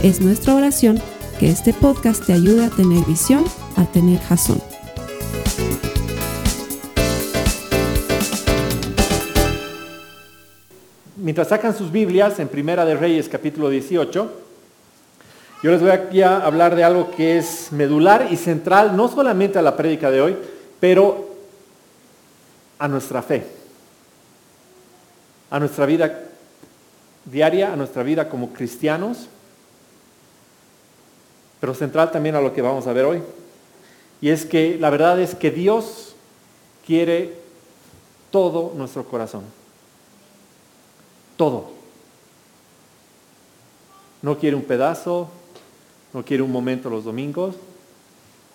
Es 0.00 0.20
nuestra 0.20 0.54
oración 0.54 1.02
que 1.40 1.50
este 1.50 1.74
podcast 1.74 2.24
te 2.24 2.32
ayude 2.32 2.64
a 2.64 2.70
tener 2.70 3.04
visión, 3.04 3.44
a 3.74 3.84
tener 3.84 4.20
jazón. 4.20 4.62
Mientras 11.16 11.48
sacan 11.48 11.76
sus 11.76 11.90
Biblias 11.90 12.38
en 12.38 12.46
Primera 12.46 12.84
de 12.84 12.94
Reyes 12.94 13.28
capítulo 13.28 13.70
18, 13.70 14.32
yo 15.64 15.70
les 15.72 15.80
voy 15.80 15.90
aquí 15.90 16.22
a 16.22 16.46
hablar 16.46 16.76
de 16.76 16.84
algo 16.84 17.10
que 17.10 17.36
es 17.36 17.72
medular 17.72 18.28
y 18.30 18.36
central, 18.36 18.96
no 18.96 19.08
solamente 19.08 19.58
a 19.58 19.62
la 19.62 19.76
prédica 19.76 20.12
de 20.12 20.20
hoy, 20.20 20.36
pero 20.78 21.34
a 22.78 22.86
nuestra 22.86 23.20
fe, 23.20 23.44
a 25.50 25.58
nuestra 25.58 25.86
vida 25.86 26.20
diaria, 27.24 27.72
a 27.72 27.76
nuestra 27.76 28.04
vida 28.04 28.28
como 28.28 28.52
cristianos, 28.52 29.28
pero 31.60 31.74
central 31.74 32.10
también 32.10 32.36
a 32.36 32.40
lo 32.40 32.52
que 32.52 32.62
vamos 32.62 32.86
a 32.86 32.92
ver 32.92 33.04
hoy. 33.04 33.22
Y 34.20 34.30
es 34.30 34.44
que 34.44 34.76
la 34.78 34.90
verdad 34.90 35.20
es 35.20 35.34
que 35.34 35.50
Dios 35.50 36.14
quiere 36.86 37.34
todo 38.30 38.72
nuestro 38.76 39.04
corazón. 39.04 39.42
Todo. 41.36 41.70
No 44.22 44.38
quiere 44.38 44.56
un 44.56 44.64
pedazo, 44.64 45.28
no 46.12 46.24
quiere 46.24 46.42
un 46.42 46.50
momento 46.50 46.90
los 46.90 47.04
domingos, 47.04 47.54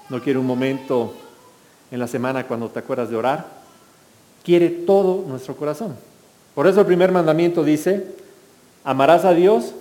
no 0.10 0.22
quiere 0.22 0.40
un 0.40 0.46
momento 0.46 1.14
en 1.92 2.00
la 2.00 2.08
semana 2.08 2.46
cuando 2.48 2.70
te 2.70 2.80
acuerdas 2.80 3.10
de 3.10 3.16
orar. 3.16 3.48
Quiere 4.44 4.70
todo 4.70 5.24
nuestro 5.28 5.56
corazón. 5.56 5.96
Por 6.54 6.68
eso 6.68 6.82
el 6.82 6.86
primer 6.86 7.12
mandamiento 7.12 7.64
dice, 7.64 8.16
amarás 8.84 9.24
a 9.26 9.34
Dios 9.34 9.74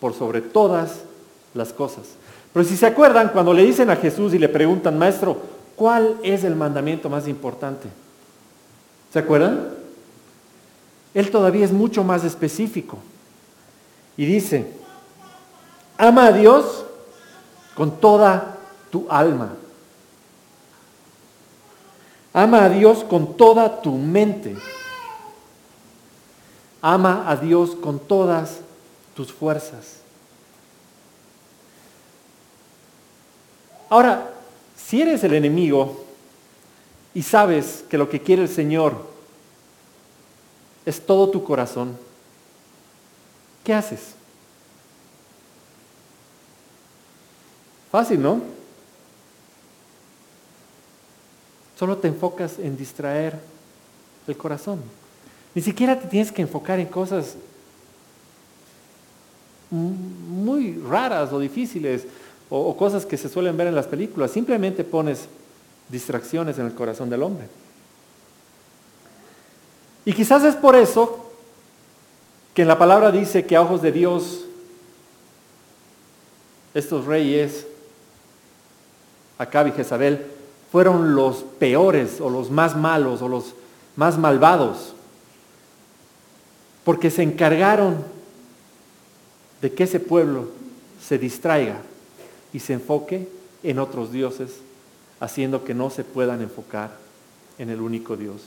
por 0.00 0.14
sobre 0.14 0.40
todas 0.40 1.05
las 1.56 1.72
cosas. 1.72 2.04
Pero 2.52 2.64
si 2.64 2.76
se 2.76 2.86
acuerdan, 2.86 3.30
cuando 3.30 3.52
le 3.52 3.64
dicen 3.64 3.90
a 3.90 3.96
Jesús 3.96 4.32
y 4.34 4.38
le 4.38 4.48
preguntan, 4.48 4.98
maestro, 4.98 5.40
¿cuál 5.74 6.16
es 6.22 6.44
el 6.44 6.56
mandamiento 6.56 7.10
más 7.10 7.28
importante? 7.28 7.88
¿Se 9.12 9.18
acuerdan? 9.18 9.70
Él 11.14 11.30
todavía 11.30 11.64
es 11.64 11.72
mucho 11.72 12.04
más 12.04 12.24
específico. 12.24 12.98
Y 14.16 14.26
dice, 14.26 14.70
ama 15.98 16.26
a 16.26 16.32
Dios 16.32 16.84
con 17.74 18.00
toda 18.00 18.56
tu 18.90 19.06
alma. 19.10 19.54
Ama 22.32 22.64
a 22.64 22.68
Dios 22.68 23.04
con 23.04 23.36
toda 23.36 23.80
tu 23.80 23.92
mente. 23.92 24.56
Ama 26.82 27.24
a 27.26 27.36
Dios 27.36 27.74
con 27.74 27.98
todas 27.98 28.58
tus 29.14 29.32
fuerzas. 29.32 30.05
Ahora, 33.88 34.32
si 34.76 35.02
eres 35.02 35.22
el 35.24 35.34
enemigo 35.34 36.04
y 37.14 37.22
sabes 37.22 37.84
que 37.88 37.98
lo 37.98 38.08
que 38.08 38.20
quiere 38.20 38.42
el 38.42 38.48
Señor 38.48 39.06
es 40.84 41.04
todo 41.04 41.30
tu 41.30 41.42
corazón, 41.44 41.96
¿qué 43.64 43.74
haces? 43.74 44.14
Fácil, 47.90 48.20
¿no? 48.20 48.42
Solo 51.78 51.98
te 51.98 52.08
enfocas 52.08 52.58
en 52.58 52.76
distraer 52.76 53.38
el 54.26 54.36
corazón. 54.36 54.82
Ni 55.54 55.62
siquiera 55.62 55.98
te 55.98 56.08
tienes 56.08 56.32
que 56.32 56.42
enfocar 56.42 56.78
en 56.80 56.86
cosas 56.86 57.36
muy 59.70 60.78
raras 60.78 61.32
o 61.32 61.40
difíciles 61.40 62.06
o, 62.48 62.76
cosas 62.76 63.04
que 63.04 63.16
se 63.16 63.28
suelen 63.28 63.56
ver 63.56 63.66
en 63.66 63.74
las 63.74 63.86
películas. 63.86 64.30
Simplemente 64.30 64.84
pones 64.84 65.28
distracciones 65.88 66.58
en 66.58 66.66
el 66.66 66.74
corazón 66.74 67.10
del 67.10 67.22
hombre. 67.22 67.48
Y 70.04 70.12
quizás 70.12 70.44
es 70.44 70.54
por 70.54 70.76
eso 70.76 71.30
que 72.54 72.62
en 72.62 72.68
la 72.68 72.78
palabra 72.78 73.10
dice 73.10 73.44
que 73.44 73.56
a 73.56 73.62
ojos 73.62 73.82
de 73.82 73.92
Dios 73.92 74.44
estos 76.74 77.06
reyes, 77.06 77.66
Acab 79.38 79.68
y 79.68 79.72
Jezabel, 79.72 80.26
fueron 80.70 81.14
los 81.14 81.38
peores 81.58 82.20
o 82.20 82.30
los 82.30 82.50
más 82.50 82.76
malos 82.76 83.22
o 83.22 83.28
los 83.28 83.54
más 83.96 84.18
malvados, 84.18 84.94
porque 86.84 87.10
se 87.10 87.22
encargaron 87.22 88.04
de 89.62 89.72
que 89.72 89.84
ese 89.84 90.00
pueblo 90.00 90.48
se 91.02 91.18
distraiga 91.18 91.80
y 92.52 92.58
se 92.60 92.74
enfoque 92.74 93.28
en 93.62 93.78
otros 93.78 94.12
dioses, 94.12 94.60
haciendo 95.20 95.64
que 95.64 95.74
no 95.74 95.90
se 95.90 96.04
puedan 96.04 96.42
enfocar 96.42 96.90
en 97.58 97.70
el 97.70 97.80
único 97.80 98.16
Dios. 98.16 98.42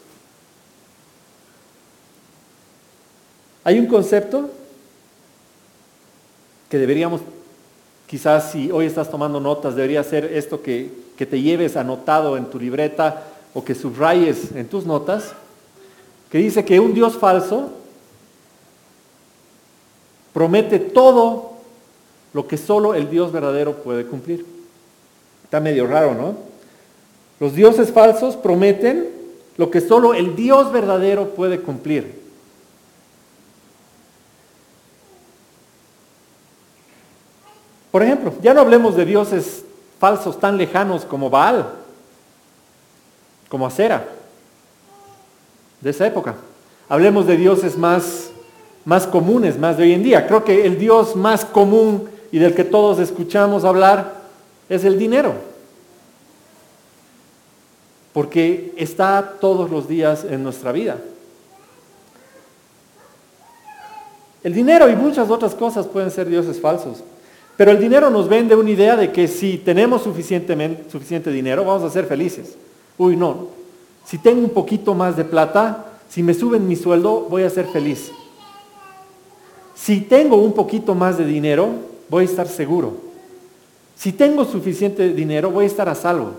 Hay 3.64 3.80
un 3.80 3.88
concepto 3.88 4.50
que 6.70 6.78
deberíamos, 6.78 7.22
quizás 8.08 8.52
si 8.52 8.72
hoy 8.72 8.86
estás 8.86 9.10
tomando 9.10 9.40
notas, 9.40 9.76
debería 9.76 10.04
ser 10.04 10.26
esto 10.26 10.62
que, 10.62 10.92
que 11.18 11.26
te 11.26 11.42
lleves 11.42 11.76
anotado 11.76 12.38
en 12.38 12.46
tu 12.50 12.60
libreta 12.60 13.26
o 13.54 13.64
que 13.64 13.76
subrayes 13.76 14.52
en 14.56 14.68
tus 14.68 14.86
notas, 14.86 15.34
que 16.30 16.38
dice 16.38 16.64
que 16.64 16.80
un 16.80 16.94
Dios 16.94 17.18
falso 17.18 17.72
promete 20.34 20.80
todo 20.80 21.49
lo 22.34 22.48
que 22.48 22.58
solo 22.58 22.94
el 22.94 23.10
Dios 23.10 23.32
verdadero 23.32 23.76
puede 23.78 24.06
cumplir. 24.06 24.46
Está 25.44 25.60
medio 25.60 25.88
raro, 25.88 26.14
¿no? 26.14 26.36
Los 27.40 27.56
dioses 27.56 27.92
falsos 27.92 28.36
prometen 28.36 29.10
lo 29.58 29.72
que 29.72 29.82
solo 29.82 30.14
el 30.14 30.36
Dios 30.36 30.72
verdadero 30.72 31.30
puede 31.32 31.60
cumplir. 31.60 32.20
Por 37.92 38.04
ejemplo, 38.04 38.34
ya 38.42 38.54
no 38.54 38.62
hablemos 38.62 38.96
de 38.96 39.06
dioses 39.06 39.66
falsos 40.00 40.40
tan 40.40 40.58
lejanos 40.58 41.06
como 41.06 41.30
Baal, 41.30 41.74
como 43.50 43.66
Acera, 43.66 44.08
de 45.82 45.90
esa 45.90 46.08
época. 46.08 46.36
Hablemos 46.88 47.26
de 47.28 47.36
dioses 47.36 47.78
más, 47.78 48.32
más 48.86 49.08
comunes, 49.08 49.58
más 49.58 49.78
de 49.78 49.84
hoy 49.84 49.94
en 49.94 50.04
día. 50.04 50.28
Creo 50.28 50.44
que 50.44 50.66
el 50.66 50.78
dios 50.78 51.16
más 51.16 51.44
común 51.44 52.10
y 52.32 52.40
del 52.40 52.54
que 52.54 52.64
todos 52.64 53.00
escuchamos 53.00 53.64
hablar 53.64 54.22
es 54.70 54.84
el 54.84 54.98
dinero. 54.98 55.34
Porque 58.14 58.74
está 58.78 59.36
todos 59.40 59.70
los 59.70 59.88
días 59.88 60.24
en 60.24 60.44
nuestra 60.44 60.72
vida. 60.72 60.98
El 64.44 64.54
dinero 64.54 64.90
y 64.90 64.96
muchas 64.96 65.30
otras 65.30 65.54
cosas 65.54 65.86
pueden 65.88 66.12
ser 66.12 66.28
dioses 66.28 66.60
falsos. 66.60 67.04
Pero 67.58 67.72
el 67.72 67.80
dinero 67.80 68.10
nos 68.10 68.30
vende 68.30 68.56
una 68.56 68.70
idea 68.70 68.96
de 68.96 69.12
que 69.12 69.28
si 69.28 69.58
tenemos 69.58 70.04
suficiente 70.04 71.32
dinero 71.32 71.66
vamos 71.66 71.84
a 71.84 71.90
ser 71.90 72.06
felices. 72.06 72.56
Uy, 72.98 73.16
no. 73.18 73.48
Si 74.06 74.18
tengo 74.18 74.42
un 74.42 74.52
poquito 74.52 74.94
más 74.94 75.18
de 75.18 75.26
plata, 75.26 75.86
si 76.08 76.24
me 76.24 76.34
suben 76.34 76.68
mi 76.68 76.76
sueldo, 76.76 77.28
voy 77.30 77.44
a 77.44 77.50
ser 77.50 77.68
feliz. 77.68 78.12
Si 79.76 80.02
tengo 80.02 80.38
un 80.38 80.54
poquito 80.54 80.96
más 80.96 81.18
de 81.18 81.26
dinero, 81.26 81.89
voy 82.10 82.24
a 82.24 82.28
estar 82.28 82.48
seguro. 82.48 82.98
Si 83.96 84.14
tengo 84.14 84.46
suficiente 84.46 85.14
dinero, 85.14 85.52
voy 85.52 85.66
a 85.66 85.68
estar 85.68 85.90
a 85.90 85.96
salvo. 85.96 86.32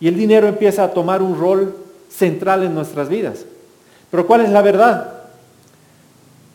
Y 0.00 0.08
el 0.08 0.16
dinero 0.16 0.46
empieza 0.46 0.84
a 0.84 0.92
tomar 0.92 1.22
un 1.22 1.38
rol 1.38 1.74
central 2.08 2.62
en 2.64 2.74
nuestras 2.74 3.08
vidas. 3.08 3.44
Pero 4.10 4.26
¿cuál 4.26 4.42
es 4.42 4.50
la 4.50 4.62
verdad? 4.62 5.12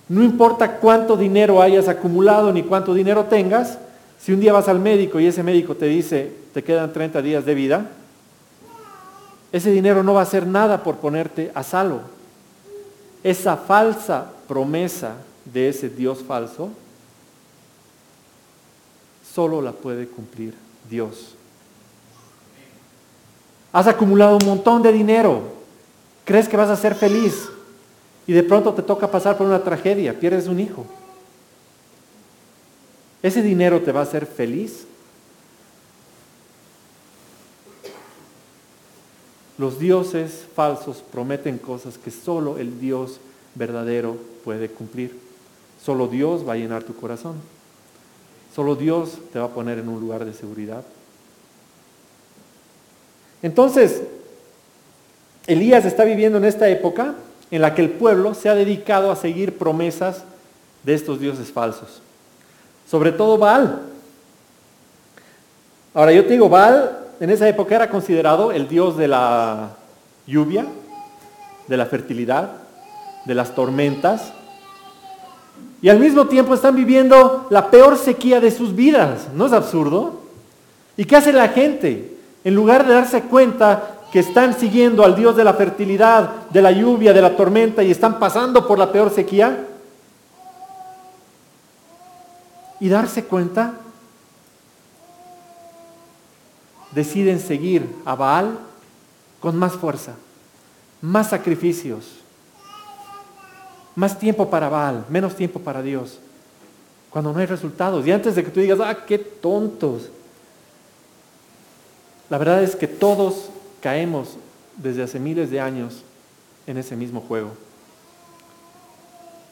No 0.09 0.23
importa 0.23 0.77
cuánto 0.77 1.15
dinero 1.15 1.61
hayas 1.61 1.87
acumulado 1.87 2.51
ni 2.51 2.63
cuánto 2.63 2.93
dinero 2.93 3.25
tengas, 3.25 3.77
si 4.19 4.33
un 4.33 4.39
día 4.39 4.53
vas 4.53 4.67
al 4.67 4.79
médico 4.79 5.19
y 5.19 5.27
ese 5.27 5.43
médico 5.43 5.75
te 5.75 5.85
dice, 5.85 6.31
te 6.53 6.63
quedan 6.63 6.93
30 6.93 7.21
días 7.21 7.45
de 7.45 7.55
vida, 7.55 7.89
ese 9.51 9.71
dinero 9.71 10.03
no 10.03 10.13
va 10.13 10.21
a 10.21 10.23
hacer 10.23 10.47
nada 10.47 10.83
por 10.83 10.97
ponerte 10.97 11.51
a 11.53 11.63
salvo. 11.63 12.01
Esa 13.23 13.55
falsa 13.55 14.25
promesa 14.47 15.13
de 15.45 15.69
ese 15.69 15.89
Dios 15.89 16.23
falso 16.27 16.69
solo 19.33 19.61
la 19.61 19.71
puede 19.71 20.07
cumplir 20.07 20.53
Dios. 20.89 21.35
Has 23.71 23.87
acumulado 23.87 24.37
un 24.37 24.45
montón 24.45 24.83
de 24.83 24.91
dinero, 24.91 25.41
crees 26.25 26.47
que 26.47 26.57
vas 26.57 26.69
a 26.69 26.75
ser 26.75 26.93
feliz 26.93 27.49
y 28.27 28.33
de 28.33 28.43
pronto 28.43 28.73
te 28.73 28.83
toca 28.83 29.09
pasar 29.09 29.37
por 29.37 29.47
una 29.47 29.63
tragedia, 29.63 30.19
pierdes 30.19 30.47
un 30.47 30.59
hijo. 30.59 30.85
¿Ese 33.23 33.41
dinero 33.41 33.81
te 33.81 33.91
va 33.91 34.01
a 34.01 34.03
hacer 34.03 34.25
feliz? 34.25 34.85
Los 39.57 39.79
dioses 39.79 40.45
falsos 40.55 41.03
prometen 41.11 41.57
cosas 41.57 41.97
que 41.97 42.11
solo 42.11 42.57
el 42.57 42.79
Dios 42.79 43.19
verdadero 43.55 44.17
puede 44.43 44.69
cumplir. 44.69 45.17
Solo 45.83 46.07
Dios 46.07 46.47
va 46.47 46.53
a 46.53 46.57
llenar 46.57 46.83
tu 46.83 46.95
corazón. 46.95 47.35
Solo 48.55 48.75
Dios 48.75 49.17
te 49.31 49.39
va 49.39 49.45
a 49.45 49.49
poner 49.49 49.79
en 49.79 49.89
un 49.89 49.99
lugar 49.99 50.25
de 50.25 50.33
seguridad. 50.33 50.83
Entonces, 53.41 54.03
Elías 55.47 55.85
está 55.85 56.03
viviendo 56.03 56.37
en 56.37 56.45
esta 56.45 56.69
época 56.69 57.15
en 57.51 57.61
la 57.61 57.75
que 57.75 57.81
el 57.81 57.89
pueblo 57.89 58.33
se 58.33 58.49
ha 58.49 58.55
dedicado 58.55 59.11
a 59.11 59.15
seguir 59.15 59.57
promesas 59.57 60.23
de 60.83 60.93
estos 60.93 61.19
dioses 61.19 61.51
falsos. 61.51 62.01
Sobre 62.89 63.11
todo 63.11 63.37
Baal. 63.37 63.81
Ahora 65.93 66.11
yo 66.11 66.23
te 66.25 66.33
digo, 66.33 66.49
Baal 66.49 66.99
en 67.19 67.29
esa 67.29 67.47
época 67.47 67.75
era 67.75 67.89
considerado 67.89 68.51
el 68.51 68.67
dios 68.67 68.97
de 68.97 69.07
la 69.07 69.71
lluvia, 70.25 70.65
de 71.67 71.77
la 71.77 71.85
fertilidad, 71.85 72.51
de 73.25 73.35
las 73.35 73.55
tormentas. 73.55 74.33
Y 75.83 75.89
al 75.89 75.99
mismo 75.99 76.27
tiempo 76.27 76.53
están 76.53 76.77
viviendo 76.77 77.45
la 77.49 77.69
peor 77.69 77.97
sequía 77.97 78.39
de 78.39 78.51
sus 78.51 78.73
vidas. 78.73 79.27
¿No 79.35 79.47
es 79.47 79.51
absurdo? 79.51 80.21
¿Y 80.95 81.03
qué 81.03 81.17
hace 81.17 81.33
la 81.33 81.49
gente? 81.49 82.17
En 82.45 82.55
lugar 82.55 82.87
de 82.87 82.93
darse 82.93 83.23
cuenta 83.23 83.99
que 84.09 84.19
están 84.19 84.57
siguiendo 84.57 85.03
al 85.03 85.13
Dios 85.13 85.35
de 85.35 85.43
la 85.43 85.53
fertilidad, 85.55 86.47
de 86.51 86.61
la 86.61 86.71
lluvia, 86.71 87.11
de 87.11 87.21
la 87.21 87.35
tormenta 87.35 87.83
y 87.83 87.91
están 87.91 88.17
pasando 88.17 88.65
por 88.65 88.79
la 88.79 88.93
peor 88.93 89.11
sequía, 89.13 89.67
y 92.79 92.87
darse 92.87 93.25
cuenta 93.25 93.73
deciden 96.91 97.41
seguir 97.41 97.93
a 98.05 98.15
Baal 98.15 98.57
con 99.41 99.57
más 99.57 99.73
fuerza, 99.73 100.13
más 101.01 101.31
sacrificios, 101.31 102.22
más 103.95 104.17
tiempo 104.17 104.49
para 104.49 104.69
Baal, 104.69 105.05
menos 105.09 105.35
tiempo 105.35 105.59
para 105.59 105.81
Dios, 105.81 106.19
cuando 107.09 107.31
no 107.31 107.39
hay 107.39 107.45
resultados. 107.45 108.05
Y 108.05 108.11
antes 108.11 108.35
de 108.35 108.43
que 108.43 108.51
tú 108.51 108.59
digas, 108.59 108.79
ah, 108.81 109.05
qué 109.05 109.17
tontos, 109.17 110.09
la 112.29 112.37
verdad 112.37 112.63
es 112.63 112.75
que 112.75 112.87
todos 112.87 113.49
caemos 113.81 114.37
desde 114.77 115.03
hace 115.03 115.19
miles 115.19 115.51
de 115.51 115.59
años 115.59 116.01
en 116.65 116.77
ese 116.77 116.95
mismo 116.95 117.21
juego. 117.21 117.51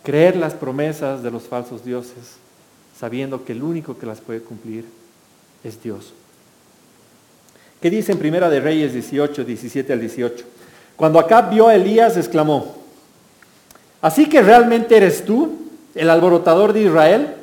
Creer 0.03 0.35
las 0.35 0.53
promesas 0.53 1.21
de 1.21 1.29
los 1.29 1.44
falsos 1.44 1.85
dioses, 1.85 2.37
sabiendo 2.99 3.45
que 3.45 3.51
el 3.51 3.61
único 3.61 3.97
que 3.97 4.07
las 4.07 4.19
puede 4.19 4.41
cumplir 4.41 4.85
es 5.63 5.81
Dios. 5.83 6.13
¿Qué 7.79 7.89
dice 7.89 8.11
en 8.11 8.19
Primera 8.19 8.49
de 8.49 8.59
Reyes 8.59 8.94
18, 8.94 9.44
17 9.44 9.94
al 9.94 9.99
18? 9.99 10.45
Cuando 10.95 11.19
Acab 11.19 11.51
vio 11.51 11.67
a 11.67 11.75
Elías, 11.75 12.17
exclamó, 12.17 12.81
¿así 14.01 14.27
que 14.27 14.42
realmente 14.42 14.98
eres 14.98 15.25
tú, 15.25 15.57
el 15.95 16.09
alborotador 16.09 16.74
de 16.74 16.81
Israel? 16.81 17.36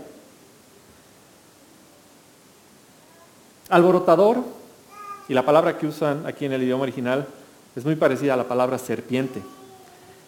Alborotador, 3.68 4.38
y 5.28 5.34
la 5.34 5.44
palabra 5.44 5.76
que 5.76 5.86
usan 5.86 6.26
aquí 6.26 6.46
en 6.46 6.52
el 6.52 6.62
idioma 6.62 6.84
original 6.84 7.26
es 7.76 7.84
muy 7.84 7.96
parecida 7.96 8.34
a 8.34 8.36
la 8.36 8.48
palabra 8.48 8.78
serpiente. 8.78 9.42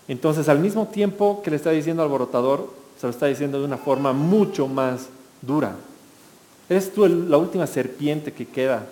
Entonces, 0.08 0.48
al 0.48 0.58
mismo 0.58 0.86
tiempo 0.88 1.40
que 1.42 1.50
le 1.50 1.56
está 1.56 1.70
diciendo 1.70 2.02
alborotador, 2.02 2.72
se 3.00 3.06
lo 3.06 3.10
está 3.10 3.26
diciendo 3.26 3.58
de 3.58 3.64
una 3.64 3.78
forma 3.78 4.12
mucho 4.12 4.66
más 4.66 5.08
dura. 5.40 5.74
Eres 6.68 6.92
tú 6.92 7.06
la 7.06 7.38
última 7.38 7.66
serpiente 7.66 8.32
que 8.32 8.46
queda 8.46 8.86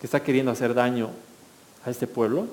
que 0.00 0.06
está 0.06 0.22
queriendo 0.22 0.52
hacer 0.52 0.74
daño 0.74 1.10
a 1.84 1.90
este 1.90 2.06
pueblo? 2.06 2.46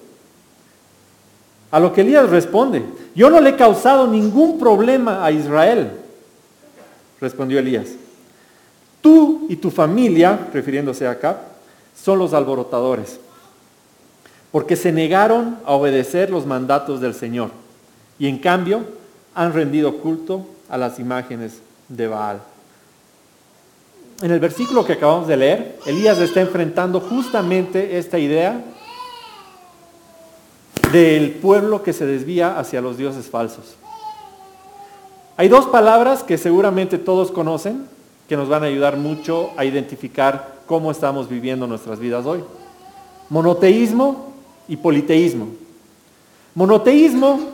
A 1.73 1.79
lo 1.79 1.91
que 1.91 2.01
Elías 2.01 2.29
responde, 2.29 2.85
yo 3.15 3.31
no 3.31 3.41
le 3.41 3.49
he 3.49 3.55
causado 3.55 4.05
ningún 4.05 4.59
problema 4.59 5.25
a 5.25 5.31
Israel, 5.31 5.89
respondió 7.19 7.57
Elías. 7.57 7.87
Tú 9.01 9.47
y 9.49 9.55
tu 9.55 9.71
familia, 9.71 10.47
refiriéndose 10.53 11.07
a 11.07 11.11
Acab, 11.11 11.37
son 11.99 12.19
los 12.19 12.35
alborotadores, 12.35 13.19
porque 14.51 14.75
se 14.75 14.91
negaron 14.91 15.57
a 15.65 15.71
obedecer 15.71 16.29
los 16.29 16.45
mandatos 16.45 17.01
del 17.01 17.15
Señor 17.15 17.49
y 18.19 18.27
en 18.27 18.37
cambio 18.37 18.81
han 19.33 19.51
rendido 19.51 19.97
culto 19.97 20.45
a 20.69 20.77
las 20.77 20.99
imágenes 20.99 21.53
de 21.89 22.07
Baal 22.07 22.39
en 24.23 24.31
el 24.31 24.39
versículo 24.39 24.85
que 24.85 24.93
acabamos 24.93 25.27
de 25.27 25.35
leer, 25.35 25.79
Elías 25.85 26.17
está 26.19 26.39
enfrentando 26.39 27.01
justamente 27.01 27.97
esta 27.97 28.17
idea 28.17 28.63
del 30.93 31.31
pueblo 31.31 31.81
que 31.81 31.91
se 31.91 32.05
desvía 32.05 32.59
hacia 32.59 32.79
los 32.79 32.97
dioses 32.97 33.25
falsos. 33.25 33.75
Hay 35.35 35.49
dos 35.49 35.65
palabras 35.65 36.21
que 36.21 36.37
seguramente 36.37 36.99
todos 36.99 37.31
conocen 37.31 37.87
que 38.29 38.37
nos 38.37 38.47
van 38.47 38.63
a 38.63 38.67
ayudar 38.67 38.97
mucho 38.97 39.49
a 39.57 39.65
identificar 39.65 40.61
cómo 40.67 40.91
estamos 40.91 41.27
viviendo 41.27 41.65
nuestras 41.65 41.99
vidas 41.99 42.25
hoy. 42.27 42.43
Monoteísmo 43.29 44.33
y 44.67 44.77
politeísmo. 44.77 45.47
Monoteísmo 46.53 47.51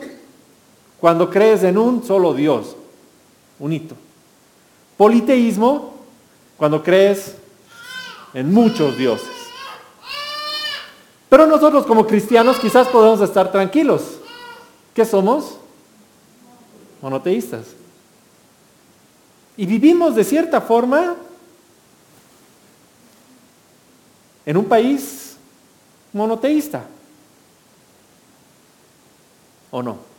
cuando 1.00 1.30
crees 1.30 1.64
en 1.64 1.78
un 1.78 2.04
solo 2.04 2.34
Dios, 2.34 2.76
un 3.58 3.72
hito. 3.72 3.94
Politeísmo 4.98 5.94
cuando 6.58 6.82
crees 6.82 7.36
en 8.34 8.52
muchos 8.52 8.98
dioses. 8.98 9.39
Pero 11.30 11.46
nosotros 11.46 11.86
como 11.86 12.06
cristianos 12.06 12.58
quizás 12.58 12.88
podemos 12.88 13.22
estar 13.22 13.50
tranquilos. 13.50 14.18
¿Qué 14.92 15.06
somos? 15.06 15.56
Monoteístas. 17.00 17.68
Y 19.56 19.64
vivimos 19.64 20.14
de 20.14 20.24
cierta 20.24 20.60
forma 20.60 21.16
en 24.44 24.56
un 24.58 24.66
país 24.66 25.36
monoteísta. 26.12 26.84
¿O 29.70 29.82
no? 29.82 30.10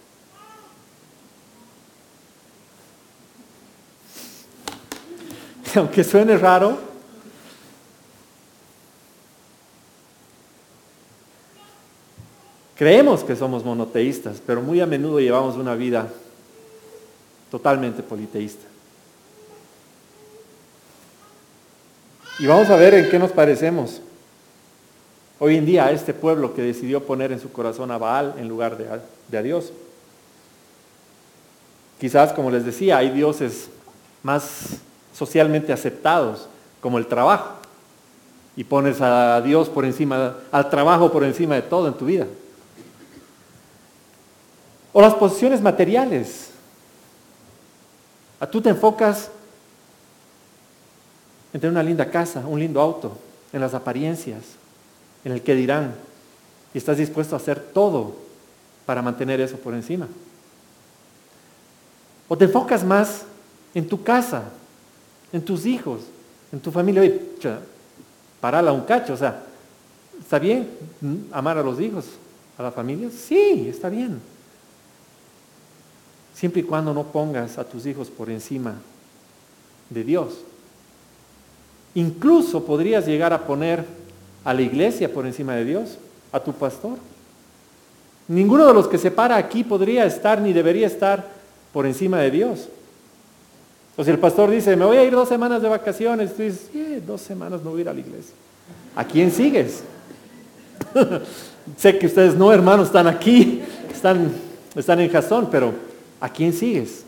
aunque 5.75 6.03
suene 6.03 6.37
raro, 6.37 6.90
creemos 12.81 13.23
que 13.23 13.35
somos 13.35 13.63
monoteístas, 13.63 14.41
pero 14.43 14.59
muy 14.59 14.81
a 14.81 14.87
menudo 14.87 15.19
llevamos 15.19 15.55
una 15.55 15.75
vida 15.75 16.07
totalmente 17.51 18.01
politeísta. 18.01 18.65
Y 22.39 22.47
vamos 22.47 22.71
a 22.71 22.75
ver 22.77 22.95
en 22.95 23.11
qué 23.11 23.19
nos 23.19 23.31
parecemos 23.31 24.01
hoy 25.37 25.57
en 25.57 25.67
día 25.67 25.85
a 25.85 25.91
este 25.91 26.11
pueblo 26.11 26.55
que 26.55 26.63
decidió 26.63 27.03
poner 27.03 27.31
en 27.31 27.39
su 27.39 27.51
corazón 27.51 27.91
a 27.91 27.99
Baal 27.99 28.33
en 28.39 28.47
lugar 28.47 28.75
de 28.75 28.87
a, 28.87 28.99
de 29.27 29.37
a 29.37 29.43
Dios. 29.43 29.71
Quizás, 31.99 32.33
como 32.33 32.49
les 32.49 32.65
decía, 32.65 32.97
hay 32.97 33.11
dioses 33.11 33.69
más 34.23 34.77
socialmente 35.13 35.71
aceptados, 35.71 36.47
como 36.81 36.97
el 36.97 37.05
trabajo. 37.05 37.57
Y 38.55 38.63
pones 38.63 39.01
a 39.01 39.39
Dios 39.41 39.69
por 39.69 39.85
encima, 39.85 40.37
al 40.51 40.71
trabajo 40.71 41.11
por 41.11 41.23
encima 41.23 41.53
de 41.53 41.61
todo 41.61 41.87
en 41.87 41.93
tu 41.93 42.05
vida. 42.05 42.25
O 44.93 45.01
las 45.01 45.13
posiciones 45.15 45.61
materiales. 45.61 46.49
Tú 48.51 48.61
te 48.61 48.69
enfocas 48.69 49.29
en 51.53 51.61
tener 51.61 51.71
una 51.71 51.83
linda 51.83 52.09
casa, 52.09 52.45
un 52.45 52.59
lindo 52.59 52.81
auto, 52.81 53.17
en 53.53 53.61
las 53.61 53.73
apariencias, 53.73 54.43
en 55.23 55.33
el 55.33 55.41
que 55.41 55.53
dirán. 55.55 55.95
Y 56.73 56.77
estás 56.77 56.97
dispuesto 56.97 57.35
a 57.35 57.37
hacer 57.37 57.59
todo 57.59 58.15
para 58.85 59.01
mantener 59.01 59.39
eso 59.41 59.57
por 59.57 59.73
encima. 59.73 60.07
O 62.27 62.37
te 62.37 62.45
enfocas 62.45 62.83
más 62.83 63.23
en 63.73 63.87
tu 63.87 64.03
casa, 64.03 64.43
en 65.31 65.43
tus 65.43 65.65
hijos, 65.65 66.01
en 66.51 66.59
tu 66.59 66.71
familia. 66.71 67.01
Oye, 67.01 67.21
parala 68.39 68.71
un 68.71 68.81
cacho, 68.81 69.13
o 69.13 69.17
sea, 69.17 69.43
¿está 70.19 70.39
bien 70.39 70.69
amar 71.31 71.57
a 71.57 71.63
los 71.63 71.79
hijos, 71.79 72.05
a 72.57 72.63
la 72.63 72.71
familia? 72.71 73.09
Sí, 73.11 73.67
está 73.69 73.89
bien. 73.89 74.30
Siempre 76.33 76.61
y 76.61 76.63
cuando 76.63 76.93
no 76.93 77.03
pongas 77.03 77.57
a 77.57 77.63
tus 77.63 77.85
hijos 77.85 78.09
por 78.09 78.29
encima 78.29 78.75
de 79.89 80.03
Dios. 80.03 80.39
Incluso 81.93 82.65
podrías 82.65 83.05
llegar 83.05 83.33
a 83.33 83.45
poner 83.45 83.85
a 84.43 84.53
la 84.53 84.61
iglesia 84.61 85.13
por 85.13 85.25
encima 85.25 85.55
de 85.55 85.65
Dios, 85.65 85.97
a 86.31 86.39
tu 86.39 86.53
pastor. 86.53 86.97
Ninguno 88.27 88.65
de 88.65 88.73
los 88.73 88.87
que 88.87 88.97
se 88.97 89.11
para 89.11 89.35
aquí 89.35 89.63
podría 89.63 90.05
estar 90.05 90.39
ni 90.39 90.53
debería 90.53 90.87
estar 90.87 91.27
por 91.73 91.85
encima 91.85 92.19
de 92.19 92.31
Dios. 92.31 92.69
O 93.97 94.03
si 94.03 94.09
el 94.09 94.19
pastor 94.19 94.49
dice, 94.49 94.75
me 94.75 94.85
voy 94.85 94.97
a 94.97 95.03
ir 95.03 95.11
dos 95.11 95.27
semanas 95.27 95.61
de 95.61 95.67
vacaciones, 95.67 96.35
tú 96.35 96.43
dices, 96.43 96.69
dos 97.05 97.21
semanas 97.21 97.61
no 97.61 97.71
voy 97.71 97.79
a 97.79 97.81
ir 97.81 97.89
a 97.89 97.93
la 97.93 97.99
iglesia. 97.99 98.33
¿A 98.95 99.03
quién 99.03 99.31
sigues? 99.31 99.83
sé 101.77 101.97
que 101.97 102.07
ustedes 102.07 102.35
no, 102.35 102.51
hermanos, 102.53 102.87
están 102.87 103.07
aquí, 103.07 103.61
están, 103.93 104.31
están 104.75 105.01
en 105.01 105.09
Jasón, 105.09 105.49
pero 105.51 105.73
¿a 106.21 106.29
quién 106.29 106.53
sigues? 106.53 107.03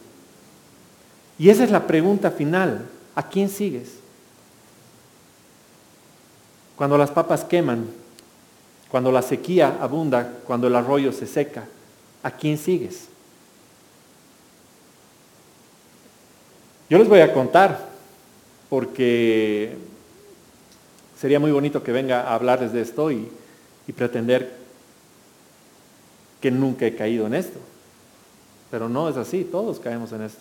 Y 1.39 1.50
esa 1.50 1.63
es 1.63 1.72
la 1.72 1.88
pregunta 1.88 2.32
final. 2.32 2.86
¿A 3.15 3.29
quién 3.29 3.48
sigues? 3.48 3.93
Cuando 6.75 6.98
las 6.98 7.12
papas 7.12 7.43
queman, 7.43 7.86
cuando 8.89 9.12
la 9.12 9.22
sequía 9.22 9.77
abunda, 9.79 10.39
cuando 10.46 10.67
el 10.67 10.75
arroyo 10.75 11.12
se 11.12 11.27
seca, 11.27 11.65
¿a 12.24 12.32
quién 12.32 12.58
sigues? 12.58 13.08
Yo 16.89 16.98
les 16.98 17.08
voy 17.08 17.22
a 17.22 17.34
contar, 17.34 17.88
porque 18.70 19.77
sería 21.20 21.39
muy 21.39 21.51
bonito 21.51 21.84
que 21.84 21.91
venga 21.91 22.22
a 22.22 22.36
hablarles 22.36 22.74
de 22.74 22.82
esto 22.82 23.12
y, 23.12 23.27
y 23.88 23.93
pretender 23.93 24.53
que 26.41 26.51
nunca 26.51 26.86
he 26.86 26.96
caído 26.96 27.27
en 27.27 27.36
esto. 27.36 27.60
Pero 28.74 28.89
no 28.89 29.08
es 29.08 29.18
así, 29.18 29.44
todos 29.44 29.80
caemos 29.80 30.12
en 30.13 30.24
esto. 30.24 30.39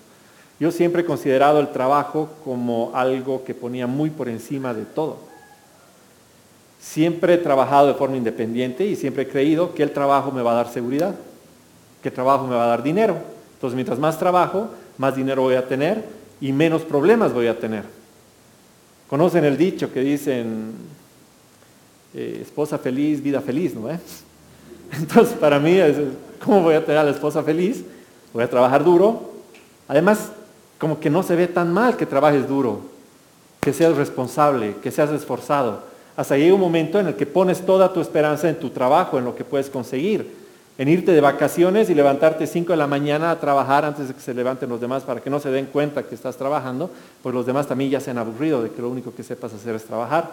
Yo 0.59 0.73
siempre 0.73 1.03
he 1.03 1.05
considerado 1.05 1.61
el 1.61 1.69
trabajo 1.69 2.31
como 2.43 2.91
algo 2.95 3.45
que 3.45 3.53
ponía 3.53 3.87
muy 3.87 4.09
por 4.09 4.27
encima 4.27 4.73
de 4.73 4.87
todo. 4.87 5.19
Siempre 6.81 7.35
he 7.35 7.37
trabajado 7.37 7.89
de 7.89 7.93
forma 7.93 8.17
independiente 8.17 8.87
y 8.87 8.97
siempre 8.97 9.25
he 9.25 9.29
creído 9.29 9.75
que 9.75 9.83
el 9.83 9.91
trabajo 9.91 10.33
me 10.33 10.41
va 10.41 10.53
a 10.53 10.55
dar 10.55 10.71
seguridad, 10.71 11.15
que 12.03 12.09
el 12.09 12.15
trabajo 12.15 12.47
me 12.47 12.55
va 12.55 12.65
a 12.65 12.69
dar 12.69 12.83
dinero. 12.83 13.19
Entonces, 13.53 13.75
mientras 13.75 13.99
más 13.99 14.19
trabajo, 14.19 14.71
más 14.97 15.15
dinero 15.15 15.43
voy 15.43 15.57
a 15.57 15.69
tener 15.69 16.03
y 16.41 16.53
menos 16.53 16.81
problemas 16.85 17.35
voy 17.35 17.49
a 17.49 17.61
tener. 17.61 17.85
Conocen 19.11 19.45
el 19.45 19.59
dicho 19.59 19.93
que 19.93 20.01
dicen, 20.01 20.73
eh, 22.15 22.39
esposa 22.41 22.79
feliz, 22.79 23.23
vida 23.23 23.43
feliz, 23.43 23.75
¿no? 23.75 23.91
Entonces, 24.91 25.37
para 25.39 25.59
mí, 25.59 25.79
¿cómo 26.43 26.63
voy 26.63 26.77
a 26.77 26.81
tener 26.83 26.97
a 26.97 27.05
la 27.05 27.11
esposa 27.11 27.43
feliz? 27.43 27.85
Voy 28.33 28.45
a 28.45 28.51
trabajar 28.51 28.85
duro. 28.85 29.33
Además, 29.89 30.31
como 30.79 31.01
que 31.01 31.11
no 31.11 31.23
se 31.23 31.37
ve 31.37 31.47
tan 31.47 31.73
mal 31.73 31.97
que 31.97 32.07
trabajes 32.07 32.49
duro, 32.49 32.81
que 33.61 33.73
seas 33.73 33.97
responsable, 33.97 34.77
que 34.83 34.91
seas 34.91 35.11
esforzado 35.11 35.93
hasta 36.17 36.37
llega 36.37 36.55
un 36.55 36.61
momento 36.61 37.01
en 37.01 37.09
el 37.09 37.15
que 37.15 37.27
pones 37.27 37.65
toda 37.65 37.93
tu 37.93 38.01
esperanza 38.01 38.49
en 38.49 38.57
tu 38.57 38.71
trabajo, 38.71 39.19
en 39.19 39.25
lo 39.25 39.35
que 39.35 39.45
puedes 39.45 39.71
conseguir, 39.71 40.43
en 40.77 40.89
irte 40.89 41.13
de 41.13 41.21
vacaciones 41.21 41.89
y 41.91 41.95
levantarte 41.95 42.47
5 42.47 42.73
de 42.73 42.77
la 42.77 42.87
mañana 42.87 43.31
a 43.31 43.41
trabajar 43.41 43.85
antes 43.85 44.09
de 44.09 44.15
que 44.15 44.21
se 44.21 44.35
levanten 44.35 44.69
los 44.69 44.81
demás 44.81 45.05
para 45.05 45.21
que 45.21 45.31
no 45.31 45.41
se 45.41 45.51
den 45.51 45.67
cuenta 45.67 46.03
que 46.03 46.15
estás 46.15 46.37
trabajando, 46.37 46.91
pues 47.23 47.35
los 47.35 47.47
demás 47.47 47.67
también 47.67 47.91
ya 47.91 48.01
se 48.01 48.11
han 48.11 48.19
aburrido 48.19 48.63
de 48.63 48.71
que 48.71 48.83
lo 48.83 48.91
único 48.91 49.15
que 49.15 49.23
sepas 49.23 49.55
hacer 49.55 49.75
es 49.75 49.85
trabajar 49.85 50.31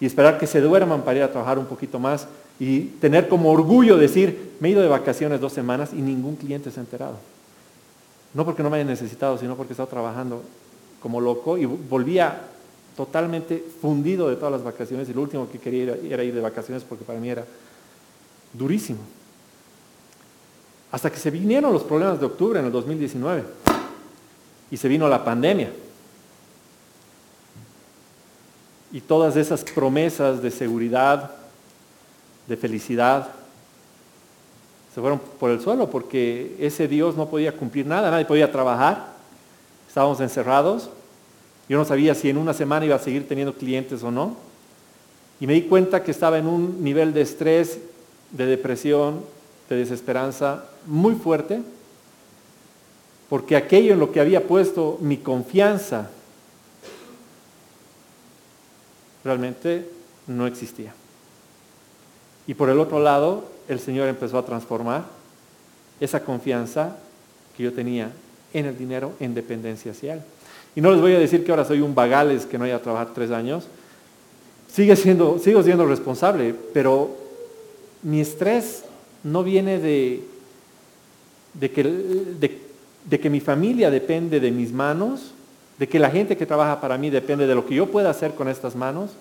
y 0.00 0.06
esperar 0.06 0.38
que 0.38 0.46
se 0.46 0.60
duerman 0.60 1.02
para 1.02 1.18
ir 1.18 1.22
a 1.24 1.30
trabajar 1.30 1.58
un 1.58 1.66
poquito 1.66 1.98
más 1.98 2.26
y 2.58 2.80
tener 3.00 3.28
como 3.28 3.50
orgullo 3.50 3.96
decir, 3.96 4.54
me 4.58 4.68
he 4.68 4.72
ido 4.72 4.82
de 4.82 4.88
vacaciones 4.88 5.40
dos 5.40 5.52
semanas 5.52 5.90
y 5.92 5.96
ningún 5.96 6.36
cliente 6.36 6.70
se 6.70 6.80
ha 6.80 6.82
enterado. 6.82 7.14
No 8.34 8.44
porque 8.44 8.62
no 8.62 8.70
me 8.70 8.76
haya 8.76 8.84
necesitado, 8.84 9.38
sino 9.38 9.56
porque 9.56 9.72
he 9.72 9.74
estado 9.74 9.88
trabajando 9.88 10.42
como 11.02 11.20
loco 11.20 11.58
y 11.58 11.64
volvía 11.64 12.42
totalmente 12.96 13.64
fundido 13.80 14.28
de 14.28 14.36
todas 14.36 14.52
las 14.52 14.62
vacaciones 14.62 15.08
y 15.08 15.14
lo 15.14 15.22
último 15.22 15.50
que 15.50 15.58
quería 15.58 15.96
era 16.04 16.22
ir 16.22 16.34
de 16.34 16.40
vacaciones 16.40 16.84
porque 16.84 17.04
para 17.04 17.18
mí 17.18 17.28
era 17.30 17.44
durísimo. 18.52 19.00
Hasta 20.92 21.10
que 21.10 21.18
se 21.18 21.30
vinieron 21.30 21.72
los 21.72 21.82
problemas 21.82 22.20
de 22.20 22.26
octubre 22.26 22.60
en 22.60 22.66
el 22.66 22.72
2019 22.72 23.44
y 24.70 24.76
se 24.76 24.88
vino 24.88 25.08
la 25.08 25.24
pandemia. 25.24 25.72
Y 28.92 29.00
todas 29.00 29.36
esas 29.36 29.62
promesas 29.62 30.42
de 30.42 30.50
seguridad, 30.50 31.30
de 32.48 32.56
felicidad, 32.56 33.39
se 34.94 35.00
fueron 35.00 35.20
por 35.38 35.50
el 35.50 35.60
suelo 35.60 35.88
porque 35.88 36.56
ese 36.58 36.88
Dios 36.88 37.16
no 37.16 37.28
podía 37.28 37.56
cumplir 37.56 37.86
nada, 37.86 38.10
nadie 38.10 38.24
podía 38.24 38.50
trabajar, 38.50 39.14
estábamos 39.86 40.20
encerrados, 40.20 40.90
yo 41.68 41.78
no 41.78 41.84
sabía 41.84 42.14
si 42.16 42.28
en 42.28 42.36
una 42.36 42.52
semana 42.52 42.84
iba 42.84 42.96
a 42.96 42.98
seguir 42.98 43.28
teniendo 43.28 43.54
clientes 43.54 44.02
o 44.02 44.10
no. 44.10 44.36
Y 45.38 45.46
me 45.46 45.54
di 45.54 45.62
cuenta 45.62 46.02
que 46.02 46.10
estaba 46.10 46.36
en 46.36 46.48
un 46.48 46.82
nivel 46.82 47.14
de 47.14 47.20
estrés, 47.20 47.78
de 48.32 48.46
depresión, 48.46 49.20
de 49.68 49.76
desesperanza 49.76 50.64
muy 50.86 51.14
fuerte, 51.14 51.62
porque 53.28 53.54
aquello 53.54 53.92
en 53.92 54.00
lo 54.00 54.10
que 54.10 54.20
había 54.20 54.48
puesto 54.48 54.98
mi 55.00 55.18
confianza 55.18 56.10
realmente 59.22 59.88
no 60.26 60.48
existía. 60.48 60.92
Y 62.50 62.54
por 62.54 62.68
el 62.68 62.80
otro 62.80 62.98
lado, 62.98 63.44
el 63.68 63.78
Señor 63.78 64.08
empezó 64.08 64.36
a 64.36 64.44
transformar 64.44 65.04
esa 66.00 66.24
confianza 66.24 66.96
que 67.56 67.62
yo 67.62 67.72
tenía 67.72 68.10
en 68.52 68.66
el 68.66 68.76
dinero 68.76 69.12
en 69.20 69.34
dependencia 69.34 69.92
hacia 69.92 70.14
Él. 70.14 70.20
Y 70.74 70.80
no 70.80 70.90
les 70.90 71.00
voy 71.00 71.14
a 71.14 71.20
decir 71.20 71.44
que 71.44 71.52
ahora 71.52 71.64
soy 71.64 71.80
un 71.80 71.94
vagales 71.94 72.46
que 72.46 72.58
no 72.58 72.64
haya 72.64 72.82
trabajado 72.82 73.12
tres 73.14 73.30
años. 73.30 73.68
Sigue 74.68 74.96
siendo, 74.96 75.38
sigo 75.38 75.62
siendo 75.62 75.86
responsable, 75.86 76.52
pero 76.74 77.16
mi 78.02 78.20
estrés 78.20 78.82
no 79.22 79.44
viene 79.44 79.78
de, 79.78 80.24
que 81.60 83.30
mi 83.30 83.38
familia 83.38 83.92
depende 83.92 84.40
de 84.40 84.50
mis 84.50 84.72
manos, 84.72 85.34
de 85.78 85.88
que 85.88 86.00
la 86.00 86.10
gente 86.10 86.36
que 86.36 86.46
trabaja 86.46 86.80
para 86.80 86.98
mí 86.98 87.10
depende 87.10 87.46
de 87.46 87.54
lo 87.54 87.64
que 87.64 87.76
yo 87.76 87.86
pueda 87.86 88.10
hacer 88.10 88.34
con 88.34 88.48
estas 88.48 88.74
manos, 88.74 89.12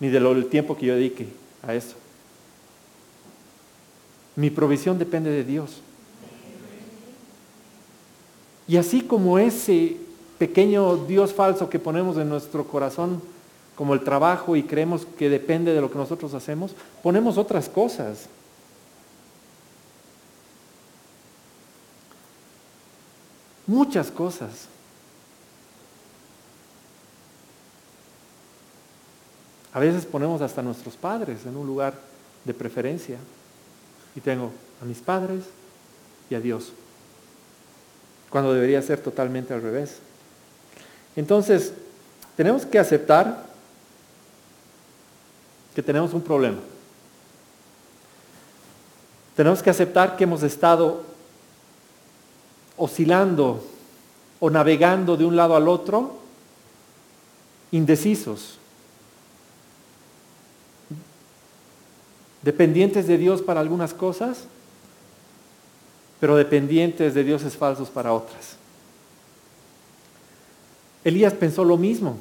ni 0.00 0.08
del 0.08 0.46
tiempo 0.46 0.78
que 0.78 0.86
yo 0.86 0.94
dedique 0.94 1.26
a 1.62 1.74
eso. 1.74 1.94
Mi 4.38 4.50
provisión 4.50 5.00
depende 5.00 5.30
de 5.30 5.42
Dios. 5.42 5.80
Y 8.68 8.76
así 8.76 9.00
como 9.00 9.36
ese 9.36 9.96
pequeño 10.38 10.96
Dios 11.06 11.34
falso 11.34 11.68
que 11.68 11.80
ponemos 11.80 12.16
en 12.18 12.28
nuestro 12.28 12.62
corazón 12.62 13.20
como 13.74 13.94
el 13.94 14.04
trabajo 14.04 14.54
y 14.54 14.62
creemos 14.62 15.04
que 15.18 15.28
depende 15.28 15.74
de 15.74 15.80
lo 15.80 15.90
que 15.90 15.98
nosotros 15.98 16.34
hacemos, 16.34 16.70
ponemos 17.02 17.36
otras 17.36 17.68
cosas. 17.68 18.26
Muchas 23.66 24.08
cosas. 24.08 24.68
A 29.72 29.80
veces 29.80 30.06
ponemos 30.06 30.40
hasta 30.42 30.62
nuestros 30.62 30.94
padres 30.94 31.44
en 31.44 31.56
un 31.56 31.66
lugar 31.66 31.94
de 32.44 32.54
preferencia. 32.54 33.18
Y 34.18 34.20
tengo 34.20 34.50
a 34.82 34.84
mis 34.84 34.98
padres 34.98 35.44
y 36.28 36.34
a 36.34 36.40
Dios. 36.40 36.72
Cuando 38.30 38.52
debería 38.52 38.82
ser 38.82 38.98
totalmente 38.98 39.54
al 39.54 39.62
revés. 39.62 39.98
Entonces, 41.14 41.72
tenemos 42.36 42.66
que 42.66 42.80
aceptar 42.80 43.46
que 45.72 45.84
tenemos 45.84 46.14
un 46.14 46.22
problema. 46.22 46.58
Tenemos 49.36 49.62
que 49.62 49.70
aceptar 49.70 50.16
que 50.16 50.24
hemos 50.24 50.42
estado 50.42 51.04
oscilando 52.76 53.64
o 54.40 54.50
navegando 54.50 55.16
de 55.16 55.26
un 55.26 55.36
lado 55.36 55.54
al 55.54 55.68
otro, 55.68 56.18
indecisos, 57.70 58.57
dependientes 62.48 63.06
de 63.06 63.18
Dios 63.18 63.42
para 63.42 63.60
algunas 63.60 63.92
cosas, 63.92 64.44
pero 66.18 66.34
dependientes 66.34 67.12
de 67.12 67.22
dioses 67.22 67.54
falsos 67.54 67.90
para 67.90 68.14
otras. 68.14 68.56
Elías 71.04 71.34
pensó 71.34 71.62
lo 71.62 71.76
mismo, 71.76 72.16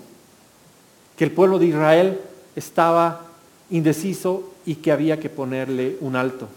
que 1.15 1.23
el 1.23 1.31
pueblo 1.31 1.59
de 1.59 1.67
Israel 1.67 2.19
estaba 2.57 3.21
indeciso 3.69 4.51
y 4.65 4.75
que 4.75 4.91
había 4.91 5.17
que 5.17 5.29
ponerle 5.29 5.95
un 6.01 6.17
alto. 6.17 6.49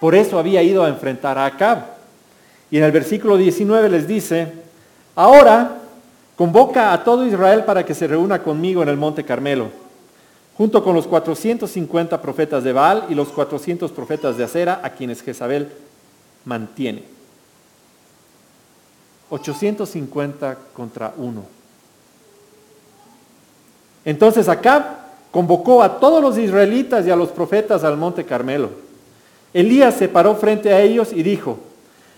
Por 0.00 0.14
eso 0.14 0.38
había 0.38 0.62
ido 0.62 0.82
a 0.82 0.88
enfrentar 0.88 1.36
a 1.36 1.44
Acab. 1.44 1.84
Y 2.70 2.78
en 2.78 2.84
el 2.84 2.90
versículo 2.90 3.36
19 3.36 3.90
les 3.90 4.08
dice, 4.08 4.50
ahora 5.14 5.76
convoca 6.36 6.94
a 6.94 7.04
todo 7.04 7.26
Israel 7.26 7.64
para 7.64 7.84
que 7.84 7.92
se 7.92 8.06
reúna 8.06 8.42
conmigo 8.42 8.82
en 8.82 8.88
el 8.88 8.96
monte 8.96 9.24
Carmelo, 9.24 9.84
junto 10.56 10.82
con 10.82 10.94
los 10.94 11.06
450 11.06 12.20
profetas 12.22 12.64
de 12.64 12.72
Baal 12.72 13.06
y 13.10 13.14
los 13.14 13.28
400 13.28 13.90
profetas 13.92 14.36
de 14.36 14.44
Acera, 14.44 14.80
a 14.82 14.90
quienes 14.90 15.22
Jezabel 15.22 15.70
mantiene. 16.44 17.02
850 19.28 20.56
contra 20.72 21.12
1. 21.16 21.42
Entonces 24.04 24.48
Acab 24.48 24.84
convocó 25.30 25.82
a 25.82 25.98
todos 25.98 26.22
los 26.22 26.38
israelitas 26.38 27.06
y 27.06 27.10
a 27.10 27.16
los 27.16 27.28
profetas 27.30 27.84
al 27.84 27.96
monte 27.96 28.24
Carmelo. 28.24 28.70
Elías 29.52 29.94
se 29.94 30.08
paró 30.08 30.36
frente 30.36 30.72
a 30.72 30.80
ellos 30.80 31.12
y 31.12 31.22
dijo, 31.22 31.58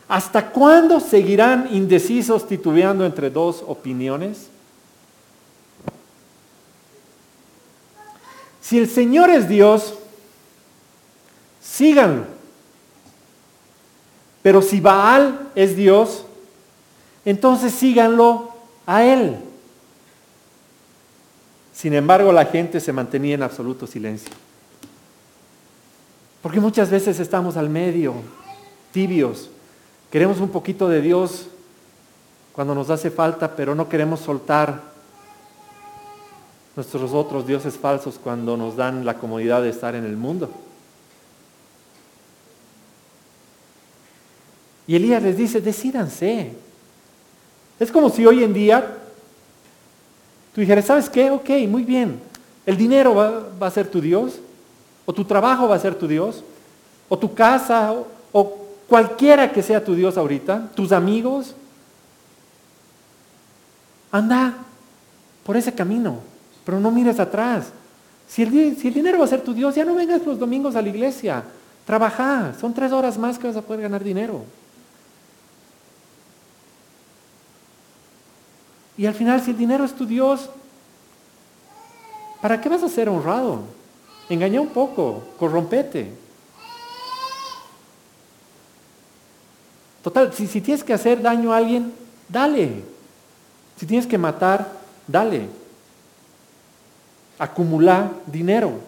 ¿hasta 0.07 0.51
cuándo 0.51 1.01
seguirán 1.01 1.69
indecisos 1.73 2.47
titubeando 2.47 3.05
entre 3.07 3.31
dos 3.31 3.65
opiniones? 3.67 4.49
Si 8.69 8.77
el 8.77 8.87
Señor 8.87 9.31
es 9.31 9.49
Dios, 9.49 9.95
síganlo. 11.59 12.25
Pero 14.43 14.61
si 14.61 14.79
Baal 14.79 15.49
es 15.55 15.75
Dios, 15.75 16.27
entonces 17.25 17.73
síganlo 17.73 18.51
a 18.85 19.05
Él. 19.05 19.39
Sin 21.73 21.95
embargo, 21.95 22.31
la 22.31 22.45
gente 22.45 22.79
se 22.79 22.93
mantenía 22.93 23.37
en 23.37 23.43
absoluto 23.43 23.87
silencio. 23.87 24.35
Porque 26.43 26.61
muchas 26.61 26.91
veces 26.91 27.19
estamos 27.21 27.57
al 27.57 27.71
medio, 27.71 28.17
tibios. 28.93 29.49
Queremos 30.11 30.41
un 30.41 30.51
poquito 30.51 30.91
de 30.91 31.01
Dios 31.01 31.47
cuando 32.53 32.75
nos 32.75 32.91
hace 32.91 33.11
falta, 33.11 33.57
pero 33.57 33.75
no 33.75 33.89
queremos 33.89 34.21
soltar 34.21 34.98
nuestros 36.79 37.13
otros 37.13 37.45
dioses 37.45 37.77
falsos 37.77 38.21
cuando 38.23 38.57
nos 38.57 38.77
dan 38.77 39.05
la 39.05 39.15
comodidad 39.15 39.63
de 39.63 39.71
estar 39.71 39.97
en 39.97 40.05
el 40.05 40.17
mundo. 40.17 40.49
Y 44.87 44.95
Elías 44.95 45.21
les 45.21 45.37
dice, 45.37 45.61
decídanse. 45.61 46.53
Es 47.81 47.91
como 47.91 48.11
si 48.11 48.25
hoy 48.25 48.45
en 48.45 48.55
día 48.55 48.97
tú 50.55 50.61
dijeras, 50.61 50.85
¿sabes 50.85 51.11
qué? 51.11 51.33
Ok, 51.33 51.51
muy 51.69 51.83
bien. 51.83 52.21
El 52.65 52.77
dinero 52.77 53.13
va, 53.13 53.67
a 53.67 53.71
ser 53.73 53.91
tu 53.91 54.01
Dios, 54.01 54.39
o 55.05 55.13
tu 55.13 55.25
trabajo 55.25 55.67
va 55.67 55.75
a 55.75 55.81
ser 55.81 55.97
tu 55.97 56.07
Dios, 56.07 56.45
o 57.09 57.19
tu 57.19 57.35
casa, 57.35 57.93
o 58.31 58.57
cualquiera 58.87 59.51
que 59.51 59.65
sea 59.65 59.85
tu 59.85 59.97
Dios 59.97 60.17
ahorita, 60.17 60.71
tus 60.77 60.93
amigos. 60.93 61.57
Anda 64.13 64.55
por 65.43 65.57
ese 65.57 65.75
camino 65.75 66.28
pero 66.69 66.81
no 66.81 66.91
mires 66.91 67.19
atrás. 67.19 67.73
Si 68.29 68.43
el, 68.43 68.77
dinero 68.93 69.19
va 69.19 69.25
a 69.25 69.29
ser 69.29 69.41
tu 69.41 69.55
Dios, 69.55 69.75
ya 69.75 69.87
no 69.87 69.95
vengas 69.95 70.27
los 70.27 70.39
domingos 70.39 70.77
a 70.77 70.83
la 70.83 70.91
iglesia. 70.91 71.43
Trabaja, 71.87 72.53
son 72.61 72.75
tres 72.75 72.93
horas 72.93 73.17
más 73.17 73.39
que 73.39 73.47
vas 73.47 73.57
a 73.57 73.63
poder 73.63 73.81
ganar 73.81 74.05
dinero. 74.05 74.45
Y 78.99 79.07
al 79.07 79.15
final, 79.15 79.41
si 79.41 79.53
el 79.53 79.57
dinero 79.57 79.83
es 79.83 79.95
tu 79.95 80.05
Dios, 80.05 80.51
¿para 82.43 82.61
qué 82.61 82.69
vas 82.69 82.83
a 82.83 82.91
ser 82.91 83.09
honrado? 83.09 83.63
Engaña 84.29 84.61
un 84.61 84.69
poco, 84.69 85.23
corrompete. 85.39 86.13
Total, 90.03 90.35
si 90.35 90.61
tienes 90.61 90.85
que 90.85 90.93
hacer 90.93 91.23
daño 91.23 91.51
a 91.51 91.57
alguien, 91.57 91.95
dale. 92.29 92.85
Si 93.79 93.87
tienes 93.87 94.07
que 94.07 94.19
matar, 94.19 94.71
dale 95.07 95.49
acumular 97.39 98.11
dinero. 98.27 98.81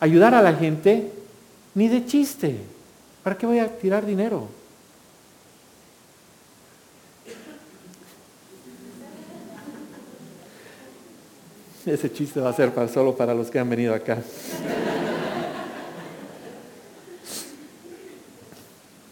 Ayudar 0.00 0.34
a 0.34 0.42
la 0.42 0.54
gente, 0.54 1.12
ni 1.74 1.86
de 1.88 2.04
chiste. 2.04 2.58
¿Para 3.22 3.38
qué 3.38 3.46
voy 3.46 3.60
a 3.60 3.78
tirar 3.78 4.04
dinero? 4.04 4.48
Ese 11.86 12.12
chiste 12.12 12.40
va 12.40 12.50
a 12.50 12.52
ser 12.52 12.74
para, 12.74 12.88
solo 12.88 13.16
para 13.16 13.32
los 13.32 13.50
que 13.50 13.58
han 13.58 13.70
venido 13.70 13.94
acá. 13.94 14.18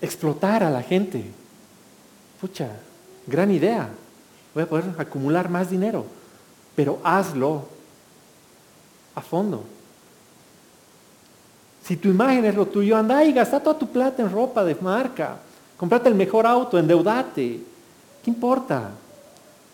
Explotar 0.02 0.62
a 0.64 0.70
la 0.70 0.82
gente. 0.82 1.24
Pucha, 2.40 2.68
gran 3.26 3.50
idea. 3.52 3.88
Voy 4.52 4.64
a 4.64 4.66
poder 4.66 4.84
acumular 4.98 5.48
más 5.48 5.70
dinero 5.70 6.04
pero 6.74 7.00
hazlo 7.02 7.64
a 9.14 9.20
fondo. 9.20 9.64
Si 11.84 11.96
tu 11.96 12.08
imagen 12.08 12.44
es 12.44 12.54
lo 12.54 12.66
tuyo, 12.66 12.96
anda 12.96 13.24
y 13.24 13.32
gasta 13.32 13.60
toda 13.60 13.78
tu 13.78 13.88
plata 13.88 14.22
en 14.22 14.30
ropa 14.30 14.64
de 14.64 14.74
marca. 14.76 15.36
Comprate 15.76 16.08
el 16.08 16.14
mejor 16.14 16.46
auto, 16.46 16.78
endeudate. 16.78 17.60
¿Qué 18.22 18.30
importa? 18.30 18.90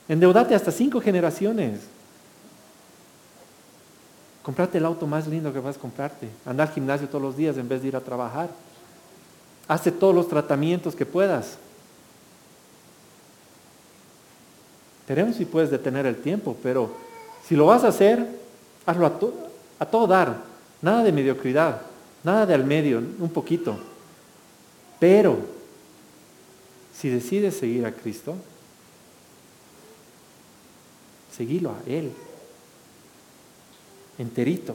Endeudate 0.08 0.54
hasta 0.54 0.72
cinco 0.72 1.00
generaciones. 1.00 1.80
Comprate 4.42 4.78
el 4.78 4.86
auto 4.86 5.06
más 5.06 5.26
lindo 5.26 5.52
que 5.52 5.60
vas 5.60 5.76
a 5.76 5.80
comprarte. 5.80 6.30
Anda 6.46 6.64
al 6.64 6.70
gimnasio 6.70 7.06
todos 7.08 7.20
los 7.20 7.36
días 7.36 7.58
en 7.58 7.68
vez 7.68 7.82
de 7.82 7.88
ir 7.88 7.96
a 7.96 8.00
trabajar. 8.00 8.48
Hace 9.68 9.92
todos 9.92 10.14
los 10.14 10.28
tratamientos 10.28 10.96
que 10.96 11.04
puedas. 11.04 11.58
Veremos 15.08 15.36
si 15.36 15.46
puedes 15.46 15.70
detener 15.70 16.04
el 16.04 16.16
tiempo, 16.16 16.54
pero 16.62 16.90
si 17.46 17.56
lo 17.56 17.66
vas 17.66 17.82
a 17.82 17.88
hacer, 17.88 18.26
hazlo 18.84 19.06
a, 19.06 19.18
a 19.78 19.86
todo 19.86 20.06
dar. 20.06 20.36
Nada 20.82 21.02
de 21.02 21.12
mediocridad, 21.12 21.80
nada 22.22 22.44
de 22.44 22.54
al 22.54 22.64
medio, 22.64 22.98
un 22.98 23.30
poquito. 23.30 23.76
Pero 25.00 25.38
si 26.94 27.08
decides 27.08 27.56
seguir 27.56 27.86
a 27.86 27.92
Cristo, 27.92 28.34
seguilo 31.34 31.70
a 31.70 31.90
Él, 31.90 32.12
enterito. 34.18 34.74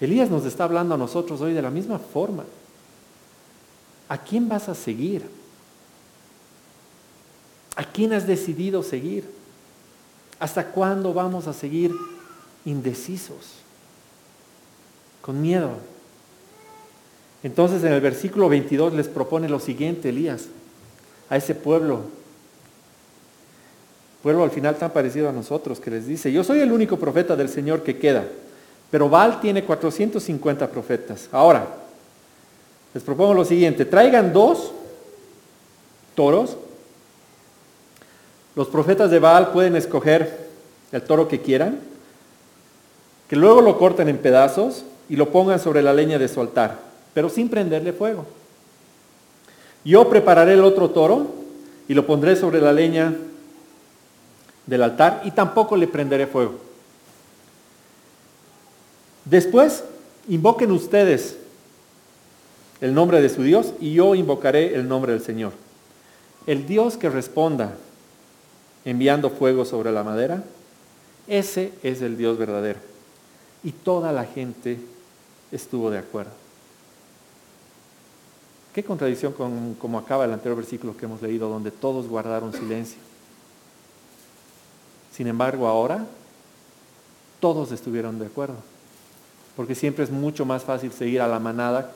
Elías 0.00 0.28
nos 0.28 0.44
está 0.44 0.64
hablando 0.64 0.96
a 0.96 0.98
nosotros 0.98 1.40
hoy 1.40 1.52
de 1.52 1.62
la 1.62 1.70
misma 1.70 2.00
forma. 2.00 2.44
¿A 4.08 4.18
quién 4.18 4.48
vas 4.48 4.68
a 4.68 4.74
seguir? 4.74 5.41
¿A 7.82 7.84
quién 7.84 8.12
has 8.12 8.28
decidido 8.28 8.84
seguir? 8.84 9.24
¿Hasta 10.38 10.68
cuándo 10.68 11.12
vamos 11.12 11.48
a 11.48 11.52
seguir 11.52 11.90
indecisos? 12.64 13.54
Con 15.20 15.42
miedo. 15.42 15.70
Entonces 17.42 17.82
en 17.82 17.92
el 17.92 18.00
versículo 18.00 18.48
22 18.48 18.94
les 18.94 19.08
propone 19.08 19.48
lo 19.48 19.58
siguiente, 19.58 20.10
Elías, 20.10 20.44
a 21.28 21.36
ese 21.36 21.56
pueblo. 21.56 22.02
Pueblo 24.22 24.44
al 24.44 24.52
final 24.52 24.76
tan 24.76 24.92
parecido 24.92 25.28
a 25.28 25.32
nosotros 25.32 25.80
que 25.80 25.90
les 25.90 26.06
dice, 26.06 26.30
yo 26.30 26.44
soy 26.44 26.60
el 26.60 26.70
único 26.70 27.00
profeta 27.00 27.34
del 27.34 27.48
Señor 27.48 27.82
que 27.82 27.98
queda, 27.98 28.24
pero 28.92 29.08
Baal 29.08 29.40
tiene 29.40 29.64
450 29.64 30.70
profetas. 30.70 31.28
Ahora, 31.32 31.66
les 32.94 33.02
propongo 33.02 33.34
lo 33.34 33.44
siguiente, 33.44 33.84
traigan 33.84 34.32
dos 34.32 34.70
toros 36.14 36.58
los 38.54 38.68
profetas 38.68 39.10
de 39.10 39.18
Baal 39.18 39.52
pueden 39.52 39.76
escoger 39.76 40.48
el 40.92 41.02
toro 41.02 41.28
que 41.28 41.40
quieran, 41.40 41.80
que 43.28 43.36
luego 43.36 43.62
lo 43.62 43.78
corten 43.78 44.08
en 44.08 44.18
pedazos 44.18 44.84
y 45.08 45.16
lo 45.16 45.30
pongan 45.30 45.58
sobre 45.58 45.82
la 45.82 45.94
leña 45.94 46.18
de 46.18 46.28
su 46.28 46.40
altar, 46.40 46.78
pero 47.14 47.28
sin 47.28 47.48
prenderle 47.48 47.92
fuego. 47.92 48.26
Yo 49.84 50.08
prepararé 50.08 50.52
el 50.52 50.64
otro 50.64 50.90
toro 50.90 51.26
y 51.88 51.94
lo 51.94 52.06
pondré 52.06 52.36
sobre 52.36 52.60
la 52.60 52.72
leña 52.72 53.14
del 54.66 54.82
altar 54.82 55.22
y 55.24 55.30
tampoco 55.30 55.76
le 55.76 55.88
prenderé 55.88 56.26
fuego. 56.26 56.54
Después, 59.24 59.84
invoquen 60.28 60.70
ustedes 60.70 61.36
el 62.80 62.92
nombre 62.94 63.22
de 63.22 63.28
su 63.28 63.42
Dios 63.42 63.72
y 63.80 63.94
yo 63.94 64.14
invocaré 64.14 64.74
el 64.74 64.88
nombre 64.88 65.12
del 65.12 65.22
Señor. 65.22 65.52
El 66.46 66.66
Dios 66.66 66.96
que 66.96 67.08
responda 67.08 67.74
enviando 68.84 69.30
fuego 69.30 69.64
sobre 69.64 69.92
la 69.92 70.04
madera, 70.04 70.42
ese 71.26 71.72
es 71.82 72.02
el 72.02 72.16
Dios 72.16 72.38
verdadero. 72.38 72.80
Y 73.62 73.72
toda 73.72 74.12
la 74.12 74.24
gente 74.24 74.78
estuvo 75.52 75.90
de 75.90 75.98
acuerdo. 75.98 76.32
Qué 78.74 78.82
contradicción 78.82 79.32
con 79.32 79.74
como 79.74 79.98
acaba 79.98 80.24
el 80.24 80.32
anterior 80.32 80.56
versículo 80.56 80.96
que 80.96 81.04
hemos 81.04 81.20
leído, 81.20 81.48
donde 81.48 81.70
todos 81.70 82.08
guardaron 82.08 82.52
silencio. 82.52 82.98
Sin 85.12 85.26
embargo, 85.26 85.68
ahora 85.68 86.06
todos 87.38 87.70
estuvieron 87.70 88.18
de 88.18 88.26
acuerdo. 88.26 88.56
Porque 89.56 89.74
siempre 89.74 90.04
es 90.04 90.10
mucho 90.10 90.46
más 90.46 90.64
fácil 90.64 90.90
seguir 90.92 91.20
a 91.20 91.28
la 91.28 91.38
manada 91.38 91.92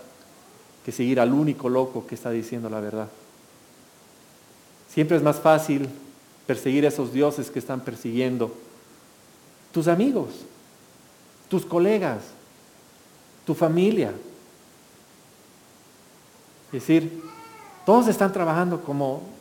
que 0.85 0.93
seguir 0.93 1.19
al 1.19 1.33
único 1.33 1.69
loco 1.69 2.07
que 2.07 2.15
está 2.15 2.31
diciendo 2.31 2.69
la 2.69 2.81
verdad. 2.81 3.09
Siempre 4.89 5.17
es 5.17 5.23
más 5.23 5.41
fácil 5.41 5.89
perseguir 6.47 6.85
a 6.85 6.89
esos 6.89 7.13
dioses 7.13 7.51
que 7.51 7.59
están 7.59 7.81
persiguiendo 7.81 8.55
tus 9.73 9.89
amigos, 9.89 10.29
tus 11.49 11.65
colegas, 11.67 12.23
tu 13.45 13.55
familia. 13.55 14.13
Es 16.67 16.81
decir, 16.81 17.23
todos 17.85 18.09
están 18.09 18.33
trabajando 18.33 18.81
como 18.83 19.37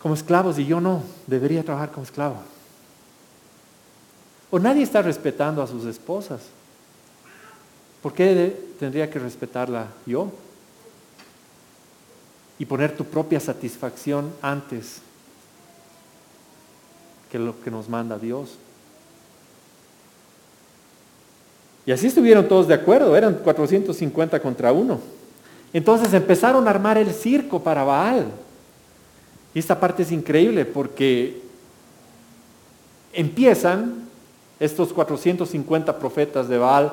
como 0.00 0.14
esclavos 0.14 0.58
y 0.58 0.64
yo 0.66 0.80
no, 0.80 1.02
debería 1.26 1.62
trabajar 1.62 1.90
como 1.90 2.04
esclavo. 2.04 2.36
O 4.50 4.58
nadie 4.58 4.82
está 4.82 5.02
respetando 5.02 5.62
a 5.62 5.66
sus 5.66 5.84
esposas. 5.84 6.40
¿Por 8.02 8.14
qué 8.14 8.56
tendría 8.78 9.10
que 9.10 9.18
respetarla 9.18 9.88
yo? 10.06 10.32
Y 12.58 12.64
poner 12.64 12.96
tu 12.96 13.04
propia 13.04 13.38
satisfacción 13.40 14.32
antes 14.40 15.02
que 17.30 17.38
lo 17.38 17.60
que 17.60 17.70
nos 17.70 17.88
manda 17.88 18.18
Dios. 18.18 18.56
Y 21.86 21.92
así 21.92 22.06
estuvieron 22.06 22.46
todos 22.46 22.68
de 22.68 22.74
acuerdo, 22.74 23.16
eran 23.16 23.34
450 23.34 24.40
contra 24.40 24.72
uno. 24.72 25.00
Entonces 25.72 26.12
empezaron 26.12 26.66
a 26.66 26.70
armar 26.70 26.98
el 26.98 27.12
circo 27.12 27.62
para 27.62 27.84
Baal. 27.84 28.26
Y 29.54 29.58
esta 29.58 29.78
parte 29.78 30.02
es 30.02 30.12
increíble 30.12 30.64
porque 30.64 31.40
empiezan 33.12 34.08
estos 34.58 34.92
450 34.92 35.98
profetas 35.98 36.48
de 36.48 36.58
Baal 36.58 36.92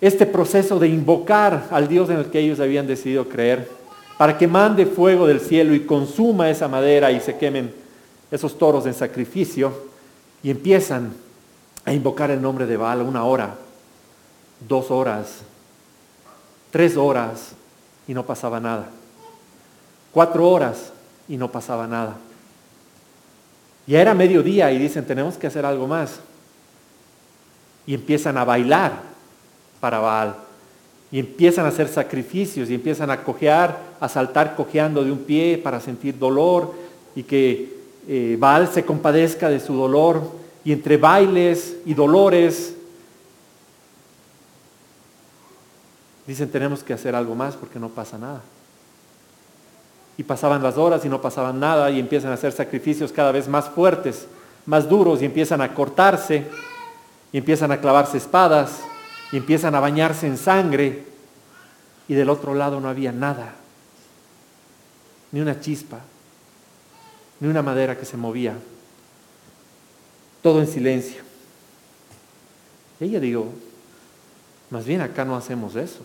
este 0.00 0.24
proceso 0.24 0.78
de 0.78 0.88
invocar 0.88 1.68
al 1.70 1.86
Dios 1.86 2.08
en 2.08 2.16
el 2.16 2.26
que 2.26 2.40
ellos 2.40 2.58
habían 2.60 2.86
decidido 2.86 3.28
creer, 3.28 3.68
para 4.16 4.38
que 4.38 4.46
mande 4.46 4.86
fuego 4.86 5.26
del 5.26 5.40
cielo 5.40 5.74
y 5.74 5.80
consuma 5.80 6.50
esa 6.50 6.68
madera 6.68 7.12
y 7.12 7.20
se 7.20 7.36
quemen 7.36 7.72
esos 8.30 8.56
toros 8.58 8.86
en 8.86 8.94
sacrificio, 8.94 9.72
y 10.42 10.50
empiezan 10.50 11.12
a 11.84 11.92
invocar 11.92 12.30
el 12.30 12.40
nombre 12.40 12.66
de 12.66 12.76
Baal 12.76 13.02
una 13.02 13.24
hora, 13.24 13.56
dos 14.68 14.90
horas, 14.90 15.40
tres 16.70 16.96
horas, 16.96 17.52
y 18.06 18.14
no 18.14 18.24
pasaba 18.24 18.60
nada. 18.60 18.88
Cuatro 20.12 20.48
horas 20.48 20.92
y 21.28 21.36
no 21.36 21.50
pasaba 21.50 21.86
nada. 21.86 22.16
Ya 23.86 24.00
era 24.00 24.14
mediodía 24.14 24.70
y 24.72 24.78
dicen, 24.78 25.06
tenemos 25.06 25.36
que 25.36 25.46
hacer 25.46 25.64
algo 25.64 25.86
más. 25.86 26.20
Y 27.86 27.94
empiezan 27.94 28.36
a 28.36 28.44
bailar 28.44 28.92
para 29.80 29.98
Baal. 29.98 30.36
Y 31.12 31.18
empiezan 31.18 31.64
a 31.64 31.68
hacer 31.68 31.88
sacrificios 31.88 32.70
y 32.70 32.74
empiezan 32.74 33.10
a 33.10 33.22
cojear, 33.22 33.78
a 34.00 34.08
saltar 34.08 34.54
cojeando 34.54 35.04
de 35.04 35.10
un 35.12 35.18
pie 35.18 35.58
para 35.58 35.80
sentir 35.80 36.18
dolor 36.18 36.74
y 37.14 37.22
que 37.22 37.79
eh, 38.12 38.36
Baal 38.36 38.66
se 38.66 38.84
compadezca 38.84 39.48
de 39.48 39.60
su 39.60 39.72
dolor. 39.72 40.20
Y 40.64 40.72
entre 40.72 40.96
bailes 40.96 41.76
y 41.86 41.94
dolores, 41.94 42.74
dicen 46.26 46.50
tenemos 46.50 46.82
que 46.82 46.92
hacer 46.92 47.14
algo 47.14 47.36
más 47.36 47.54
porque 47.54 47.78
no 47.78 47.88
pasa 47.88 48.18
nada. 48.18 48.42
Y 50.18 50.24
pasaban 50.24 50.60
las 50.60 50.76
horas 50.76 51.04
y 51.04 51.08
no 51.08 51.22
pasaban 51.22 51.60
nada 51.60 51.88
y 51.88 52.00
empiezan 52.00 52.32
a 52.32 52.34
hacer 52.34 52.50
sacrificios 52.50 53.12
cada 53.12 53.30
vez 53.30 53.46
más 53.46 53.68
fuertes, 53.68 54.26
más 54.66 54.88
duros 54.88 55.22
y 55.22 55.26
empiezan 55.26 55.60
a 55.60 55.72
cortarse 55.72 56.48
y 57.32 57.38
empiezan 57.38 57.70
a 57.70 57.80
clavarse 57.80 58.16
espadas 58.18 58.80
y 59.30 59.36
empiezan 59.36 59.76
a 59.76 59.80
bañarse 59.80 60.26
en 60.26 60.36
sangre 60.36 61.04
y 62.08 62.14
del 62.14 62.28
otro 62.28 62.56
lado 62.56 62.80
no 62.80 62.88
había 62.88 63.12
nada, 63.12 63.54
ni 65.30 65.40
una 65.40 65.60
chispa, 65.60 66.00
ni 67.40 67.48
una 67.48 67.62
madera 67.62 67.98
que 67.98 68.04
se 68.04 68.18
movía, 68.18 68.54
todo 70.42 70.60
en 70.60 70.68
silencio. 70.68 71.22
Ella 73.00 73.18
digo, 73.18 73.50
más 74.68 74.84
bien 74.84 75.00
acá 75.00 75.24
no 75.24 75.34
hacemos 75.36 75.74
eso. 75.74 76.02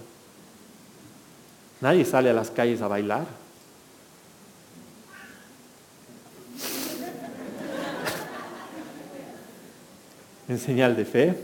Nadie 1.82 2.06
sale 2.06 2.30
a 2.30 2.34
las 2.34 2.52
calles 2.52 2.82
a 2.82 2.88
bailar. 2.88 3.28
en 10.48 10.58
señal 10.58 10.96
de 10.96 11.04
fe. 11.04 11.38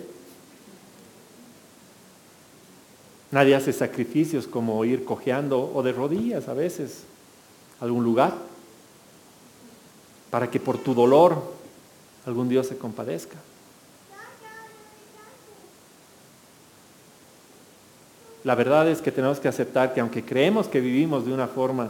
Nadie 3.30 3.56
hace 3.56 3.74
sacrificios 3.74 4.48
como 4.48 4.86
ir 4.86 5.04
cojeando 5.04 5.70
o 5.74 5.84
de 5.84 5.92
rodillas 5.92 6.48
a 6.48 6.54
veces 6.54 7.04
a 7.80 7.86
algún 7.86 8.06
lugar 8.06 8.51
para 10.32 10.50
que 10.50 10.60
por 10.60 10.80
tu 10.80 10.96
dolor 10.96 11.40
algún 12.26 12.50
Dios 12.50 12.66
se 12.68 12.78
compadezca. 12.78 13.36
La 18.44 18.56
verdad 18.56 18.90
es 18.90 19.02
que 19.02 19.12
tenemos 19.12 19.40
que 19.40 19.48
aceptar 19.48 19.94
que 19.94 20.00
aunque 20.00 20.26
creemos 20.26 20.68
que 20.68 20.82
vivimos 20.82 21.26
de 21.26 21.34
una 21.34 21.48
forma 21.48 21.90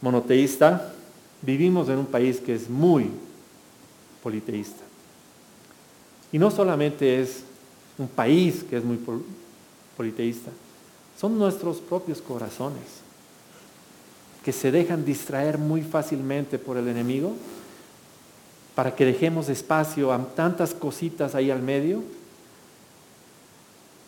monoteísta, 0.00 0.94
vivimos 1.42 1.88
en 1.90 1.98
un 1.98 2.06
país 2.06 2.40
que 2.40 2.54
es 2.54 2.70
muy 2.70 3.10
politeísta. 4.22 4.82
Y 6.32 6.38
no 6.38 6.50
solamente 6.50 7.20
es 7.20 7.42
un 7.98 8.08
país 8.08 8.64
que 8.64 8.76
es 8.76 8.84
muy 8.84 8.98
politeísta, 9.96 10.50
son 11.18 11.38
nuestros 11.38 11.78
propios 11.78 12.22
corazones 12.22 13.07
que 14.48 14.52
se 14.54 14.70
dejan 14.70 15.04
distraer 15.04 15.58
muy 15.58 15.82
fácilmente 15.82 16.58
por 16.58 16.78
el 16.78 16.88
enemigo 16.88 17.34
para 18.74 18.96
que 18.96 19.04
dejemos 19.04 19.50
espacio 19.50 20.10
a 20.10 20.24
tantas 20.34 20.72
cositas 20.72 21.34
ahí 21.34 21.50
al 21.50 21.60
medio, 21.60 22.02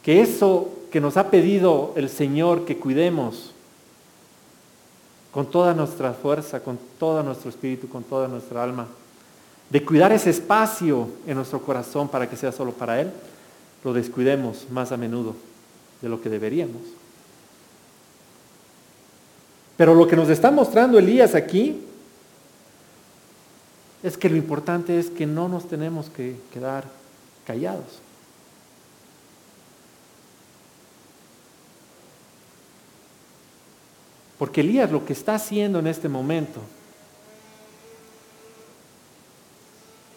que 0.03 0.23
eso 0.23 0.73
que 0.91 0.99
nos 0.99 1.19
ha 1.19 1.31
pedido 1.31 1.93
el 1.95 2.09
Señor 2.09 2.65
que 2.65 2.79
cuidemos 2.79 3.53
con 5.31 5.45
toda 5.51 5.75
nuestra 5.75 6.15
fuerza, 6.15 6.61
con 6.61 6.79
todo 6.99 7.23
nuestro 7.23 7.51
espíritu, 7.51 7.87
con 7.91 8.03
toda 8.03 8.27
nuestra 8.27 8.63
alma, 8.63 8.87
de 9.69 9.85
cuidar 9.85 10.11
ese 10.11 10.31
espacio 10.31 11.07
en 11.27 11.37
nuestro 11.37 11.61
corazón 11.61 12.09
para 12.09 12.31
que 12.31 12.39
sea 12.39 12.51
solo 12.51 12.73
para 12.73 12.99
Él, 12.99 13.13
lo 13.85 13.93
descuidemos 13.93 14.67
más 14.71 14.91
a 14.91 14.97
menudo 14.97 15.35
de 16.01 16.09
lo 16.09 16.19
que 16.19 16.31
deberíamos. 16.31 17.00
Pero 19.81 19.95
lo 19.95 20.07
que 20.07 20.15
nos 20.15 20.29
está 20.29 20.51
mostrando 20.51 20.99
Elías 20.99 21.35
aquí 21.35 21.81
es 24.03 24.19
que 24.19 24.29
lo 24.29 24.37
importante 24.37 24.99
es 24.99 25.09
que 25.09 25.25
no 25.25 25.49
nos 25.49 25.69
tenemos 25.69 26.11
que 26.11 26.37
quedar 26.53 26.85
callados. 27.47 27.87
Porque 34.39 34.61
Elías 34.61 34.93
lo 34.93 35.07
que 35.07 35.15
está 35.15 35.37
haciendo 35.37 35.79
en 35.79 35.87
este 35.87 36.11
momento, 36.11 36.61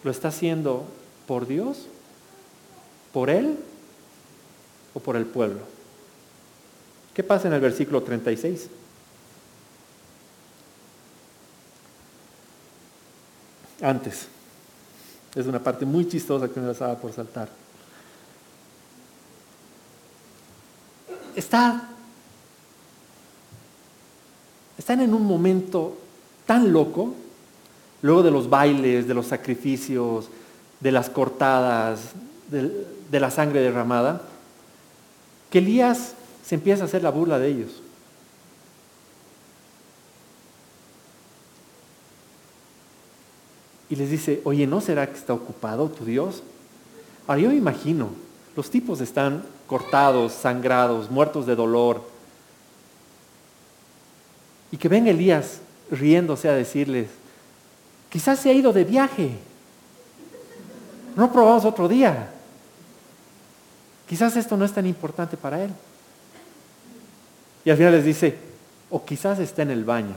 lo 0.02 0.10
está 0.10 0.28
haciendo 0.28 0.84
por 1.26 1.46
Dios, 1.46 1.86
por 3.14 3.30
Él 3.30 3.56
o 4.92 5.00
por 5.00 5.16
el 5.16 5.24
pueblo. 5.24 5.60
¿Qué 7.14 7.22
pasa 7.22 7.48
en 7.48 7.54
el 7.54 7.60
versículo 7.62 8.02
36? 8.02 8.68
Antes. 13.84 14.28
Es 15.34 15.46
una 15.46 15.58
parte 15.58 15.84
muy 15.84 16.08
chistosa 16.08 16.48
que 16.48 16.58
me 16.58 16.70
estaba 16.70 16.96
por 16.96 17.12
saltar. 17.12 17.50
Está, 21.36 21.90
están 24.78 25.00
en 25.00 25.12
un 25.12 25.26
momento 25.26 25.98
tan 26.46 26.72
loco, 26.72 27.12
luego 28.00 28.22
de 28.22 28.30
los 28.30 28.48
bailes, 28.48 29.06
de 29.06 29.12
los 29.12 29.26
sacrificios, 29.26 30.30
de 30.80 30.90
las 30.90 31.10
cortadas, 31.10 32.12
de, 32.50 32.86
de 33.10 33.20
la 33.20 33.30
sangre 33.30 33.60
derramada, 33.60 34.22
que 35.50 35.58
Elías 35.58 36.14
se 36.42 36.54
empieza 36.54 36.84
a 36.84 36.86
hacer 36.86 37.02
la 37.02 37.10
burla 37.10 37.38
de 37.38 37.48
ellos. 37.48 37.83
Y 43.94 43.96
les 43.96 44.10
dice, 44.10 44.40
oye, 44.42 44.66
¿no 44.66 44.80
será 44.80 45.06
que 45.06 45.16
está 45.16 45.32
ocupado 45.32 45.88
tu 45.88 46.04
Dios? 46.04 46.42
Ahora 47.28 47.42
yo 47.42 47.50
me 47.50 47.54
imagino, 47.54 48.08
los 48.56 48.68
tipos 48.68 49.00
están 49.00 49.44
cortados, 49.68 50.32
sangrados, 50.32 51.12
muertos 51.12 51.46
de 51.46 51.54
dolor. 51.54 52.02
Y 54.72 54.78
que 54.78 54.88
ven 54.88 55.06
Elías 55.06 55.60
riéndose 55.92 56.48
a 56.48 56.54
decirles, 56.54 57.06
quizás 58.10 58.40
se 58.40 58.50
ha 58.50 58.52
ido 58.52 58.72
de 58.72 58.82
viaje. 58.82 59.30
No 61.14 61.32
probamos 61.32 61.64
otro 61.64 61.86
día. 61.86 62.32
Quizás 64.08 64.34
esto 64.34 64.56
no 64.56 64.64
es 64.64 64.72
tan 64.72 64.86
importante 64.86 65.36
para 65.36 65.62
él. 65.62 65.70
Y 67.64 67.70
al 67.70 67.76
final 67.76 67.92
les 67.92 68.04
dice, 68.04 68.38
o 68.90 69.04
quizás 69.04 69.38
está 69.38 69.62
en 69.62 69.70
el 69.70 69.84
baño, 69.84 70.16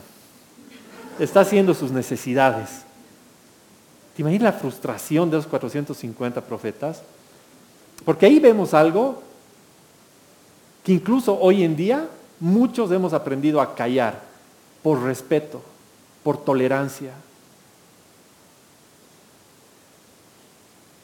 está 1.19 1.41
haciendo 1.41 1.75
sus 1.75 1.91
necesidades. 1.91 2.86
¿Te 4.17 4.23
imaginas 4.23 4.55
la 4.55 4.59
frustración 4.59 5.29
de 5.29 5.37
los 5.37 5.45
450 5.45 6.41
profetas? 6.41 7.03
Porque 8.03 8.25
ahí 8.25 8.39
vemos 8.39 8.73
algo 8.73 9.21
que 10.83 10.93
incluso 10.93 11.39
hoy 11.39 11.63
en 11.63 11.75
día 11.75 12.09
muchos 12.39 12.91
hemos 12.91 13.13
aprendido 13.13 13.61
a 13.61 13.75
callar 13.75 14.23
por 14.81 15.03
respeto, 15.03 15.61
por 16.23 16.43
tolerancia. 16.43 17.11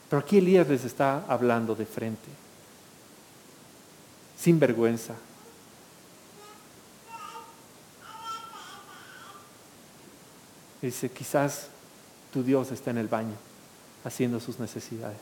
Pero 0.09 0.19
aquí 0.19 0.39
Elías 0.39 0.67
les 0.67 0.83
está 0.83 1.23
hablando 1.27 1.75
de 1.75 1.85
frente, 1.85 2.29
sin 4.39 4.59
vergüenza. 4.59 5.13
Dice, 10.81 11.11
quizás 11.11 11.67
tu 12.33 12.43
Dios 12.43 12.71
está 12.71 12.89
en 12.89 12.97
el 12.97 13.07
baño 13.07 13.35
haciendo 14.03 14.39
sus 14.39 14.59
necesidades. 14.59 15.19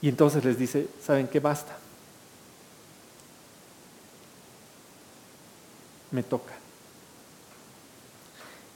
Y 0.00 0.08
entonces 0.08 0.44
les 0.44 0.58
dice, 0.58 0.88
¿saben 1.00 1.28
qué? 1.28 1.38
Basta. 1.38 1.76
Me 6.10 6.22
toca. 6.22 6.52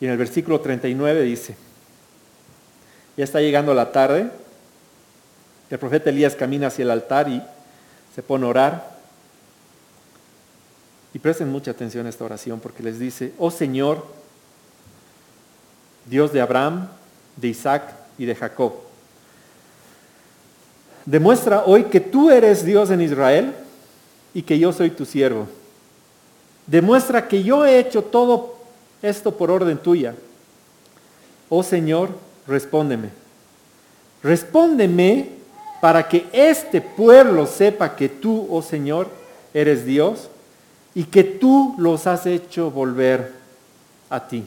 Y 0.00 0.04
en 0.04 0.12
el 0.12 0.18
versículo 0.18 0.60
39 0.60 1.22
dice, 1.22 1.56
ya 3.16 3.24
está 3.24 3.40
llegando 3.40 3.74
la 3.74 3.90
tarde, 3.90 4.30
el 5.70 5.78
profeta 5.78 6.10
Elías 6.10 6.36
camina 6.36 6.68
hacia 6.68 6.84
el 6.84 6.90
altar 6.90 7.28
y 7.28 7.42
se 8.14 8.22
pone 8.22 8.46
a 8.46 8.48
orar. 8.50 8.95
Y 11.16 11.18
presten 11.18 11.50
mucha 11.50 11.70
atención 11.70 12.04
a 12.04 12.10
esta 12.10 12.26
oración 12.26 12.60
porque 12.60 12.82
les 12.82 12.98
dice, 12.98 13.32
oh 13.38 13.50
Señor, 13.50 14.04
Dios 16.04 16.30
de 16.30 16.42
Abraham, 16.42 16.88
de 17.36 17.48
Isaac 17.48 17.84
y 18.18 18.26
de 18.26 18.34
Jacob, 18.34 18.74
demuestra 21.06 21.64
hoy 21.64 21.84
que 21.84 22.00
tú 22.00 22.30
eres 22.30 22.66
Dios 22.66 22.90
en 22.90 23.00
Israel 23.00 23.54
y 24.34 24.42
que 24.42 24.58
yo 24.58 24.74
soy 24.74 24.90
tu 24.90 25.06
siervo. 25.06 25.48
Demuestra 26.66 27.26
que 27.26 27.42
yo 27.42 27.64
he 27.64 27.78
hecho 27.78 28.02
todo 28.02 28.58
esto 29.00 29.34
por 29.38 29.50
orden 29.50 29.78
tuya. 29.78 30.14
Oh 31.48 31.62
Señor, 31.62 32.10
respóndeme. 32.46 33.08
Respóndeme 34.22 35.30
para 35.80 36.06
que 36.06 36.26
este 36.30 36.82
pueblo 36.82 37.46
sepa 37.46 37.96
que 37.96 38.10
tú, 38.10 38.46
oh 38.50 38.60
Señor, 38.60 39.08
eres 39.54 39.86
Dios 39.86 40.28
y 40.96 41.04
que 41.04 41.22
tú 41.24 41.74
los 41.76 42.06
has 42.06 42.24
hecho 42.24 42.70
volver 42.70 43.34
a 44.08 44.26
ti. 44.26 44.46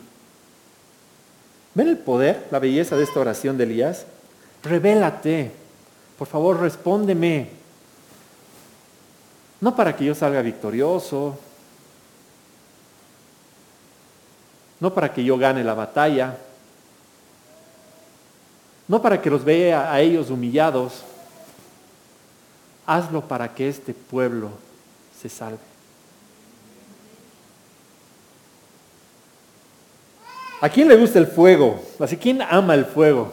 ¿Ven 1.75 1.89
el 1.89 1.99
poder, 1.99 2.47
la 2.49 2.57
belleza 2.57 2.97
de 2.97 3.03
esta 3.03 3.19
oración 3.19 3.55
de 3.55 3.65
Elías? 3.65 4.07
Revélate. 4.63 5.51
Por 6.17 6.27
favor, 6.27 6.59
respóndeme. 6.59 7.51
No 9.61 9.75
para 9.75 9.95
que 9.95 10.05
yo 10.05 10.15
salga 10.15 10.41
victorioso, 10.41 11.37
no 14.79 14.91
para 14.91 15.13
que 15.13 15.23
yo 15.23 15.37
gane 15.37 15.63
la 15.63 15.75
batalla, 15.75 16.35
no 18.87 18.99
para 19.03 19.21
que 19.21 19.29
los 19.29 19.43
vea 19.43 19.93
a 19.93 20.01
ellos 20.01 20.31
humillados, 20.31 21.03
hazlo 22.87 23.21
para 23.27 23.53
que 23.53 23.69
este 23.69 23.93
pueblo 23.93 24.49
se 25.21 25.29
salve. 25.29 25.68
¿A 30.61 30.69
quién 30.69 30.87
le 30.87 30.95
gusta 30.95 31.19
el 31.19 31.27
fuego? 31.27 31.81
Así, 31.99 32.17
¿quién 32.17 32.41
ama 32.41 32.73
el 32.75 32.85
fuego? 32.85 33.31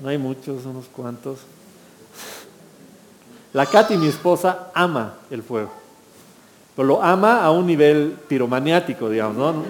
No 0.00 0.08
hay 0.08 0.18
muchos, 0.18 0.64
unos 0.64 0.86
cuantos. 0.86 1.40
La 3.52 3.66
Katy, 3.66 3.96
mi 3.96 4.08
esposa, 4.08 4.70
ama 4.74 5.14
el 5.30 5.42
fuego 5.42 5.70
pero 6.78 6.86
lo 6.86 7.02
ama 7.02 7.42
a 7.42 7.50
un 7.50 7.66
nivel 7.66 8.14
piromaniático, 8.28 9.10
digamos, 9.10 9.36
¿no? 9.36 9.64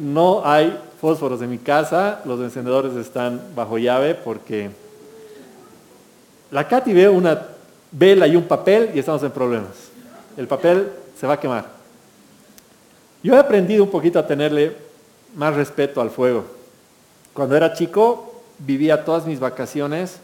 No 0.00 0.42
hay 0.44 0.78
fósforos 1.00 1.42
en 1.42 1.50
mi 1.50 1.58
casa, 1.58 2.20
los 2.24 2.38
encendedores 2.38 2.94
están 2.94 3.42
bajo 3.56 3.78
llave 3.78 4.14
porque 4.14 4.70
la 6.52 6.68
Katy 6.68 6.92
ve 6.92 7.08
una 7.08 7.48
vela 7.90 8.28
y 8.28 8.36
un 8.36 8.44
papel 8.44 8.92
y 8.94 9.00
estamos 9.00 9.24
en 9.24 9.32
problemas. 9.32 9.72
El 10.36 10.46
papel 10.46 10.88
se 11.18 11.26
va 11.26 11.32
a 11.32 11.40
quemar. 11.40 11.77
Yo 13.22 13.34
he 13.34 13.38
aprendido 13.38 13.84
un 13.84 13.90
poquito 13.90 14.18
a 14.18 14.26
tenerle 14.26 14.76
más 15.34 15.54
respeto 15.54 16.00
al 16.00 16.10
fuego. 16.10 16.44
Cuando 17.32 17.56
era 17.56 17.72
chico 17.72 18.42
vivía 18.58 19.04
todas 19.04 19.26
mis 19.26 19.40
vacaciones 19.40 20.18